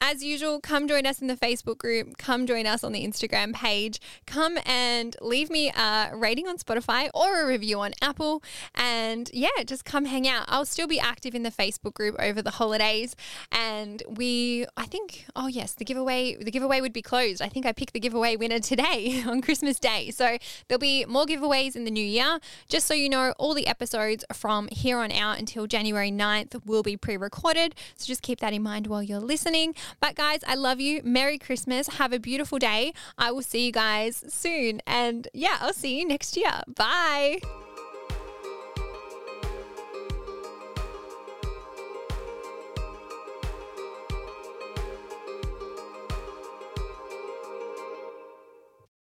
As 0.05 0.21
usual, 0.21 0.59
come 0.59 0.89
join 0.89 1.05
us 1.05 1.21
in 1.21 1.27
the 1.27 1.37
Facebook 1.37 1.77
group, 1.77 2.17
come 2.17 2.45
join 2.45 2.67
us 2.67 2.83
on 2.83 2.91
the 2.91 3.07
Instagram 3.07 3.53
page, 3.53 4.01
come 4.27 4.57
and 4.65 5.15
leave 5.21 5.49
me 5.49 5.69
a 5.69 6.11
rating 6.13 6.45
on 6.45 6.57
Spotify 6.57 7.09
or 7.13 7.43
a 7.43 7.47
review 7.47 7.79
on 7.79 7.93
Apple. 8.01 8.43
And 8.75 9.29
yeah, 9.31 9.63
just 9.65 9.85
come 9.85 10.03
hang 10.03 10.27
out. 10.27 10.43
I'll 10.49 10.65
still 10.65 10.87
be 10.87 10.99
active 10.99 11.33
in 11.33 11.43
the 11.43 11.51
Facebook 11.51 11.93
group 11.93 12.17
over 12.19 12.41
the 12.41 12.51
holidays. 12.51 13.15
And 13.49 14.03
we, 14.09 14.65
I 14.75 14.87
think, 14.87 15.25
oh 15.37 15.47
yes, 15.47 15.71
the 15.71 15.85
giveaway, 15.85 16.35
the 16.35 16.51
giveaway 16.51 16.81
would 16.81 16.91
be 16.91 17.01
closed. 17.01 17.41
I 17.41 17.47
think 17.47 17.65
I 17.65 17.71
picked 17.71 17.93
the 17.93 18.01
giveaway 18.01 18.35
winner 18.35 18.59
today 18.59 19.23
on 19.25 19.41
Christmas 19.41 19.79
Day. 19.79 20.11
So 20.11 20.37
there'll 20.67 20.79
be 20.79 21.05
more 21.05 21.25
giveaways 21.25 21.77
in 21.77 21.85
the 21.85 21.91
new 21.91 22.03
year. 22.03 22.39
Just 22.67 22.87
so 22.87 22.93
you 22.93 23.07
know, 23.07 23.33
all 23.39 23.53
the 23.53 23.67
episodes 23.67 24.25
from 24.33 24.67
here 24.69 24.97
on 24.97 25.13
out 25.13 25.39
until 25.39 25.65
January 25.65 26.11
9th 26.11 26.65
will 26.65 26.83
be 26.83 26.97
pre 26.97 27.15
recorded. 27.15 27.73
So 27.95 28.05
just 28.05 28.21
keep 28.21 28.41
that 28.41 28.51
in 28.51 28.63
mind 28.63 28.87
while 28.87 29.01
you're 29.01 29.21
listening. 29.21 29.75
But 29.99 30.15
guys, 30.15 30.41
I 30.47 30.56
love 30.56 30.79
you. 30.79 31.01
Merry 31.03 31.38
Christmas. 31.38 31.88
Have 31.88 32.13
a 32.13 32.19
beautiful 32.19 32.60
day. 32.60 32.93
I 33.17 33.32
will 33.32 33.41
see 33.41 33.65
you 33.65 33.71
guys 33.71 34.23
soon. 34.27 34.82
And 34.86 35.27
yeah, 35.34 35.58
I'll 35.60 35.73
see 35.73 35.99
you 35.99 36.08
next 36.08 36.38
year. 36.38 36.62
Bye. 36.67 37.39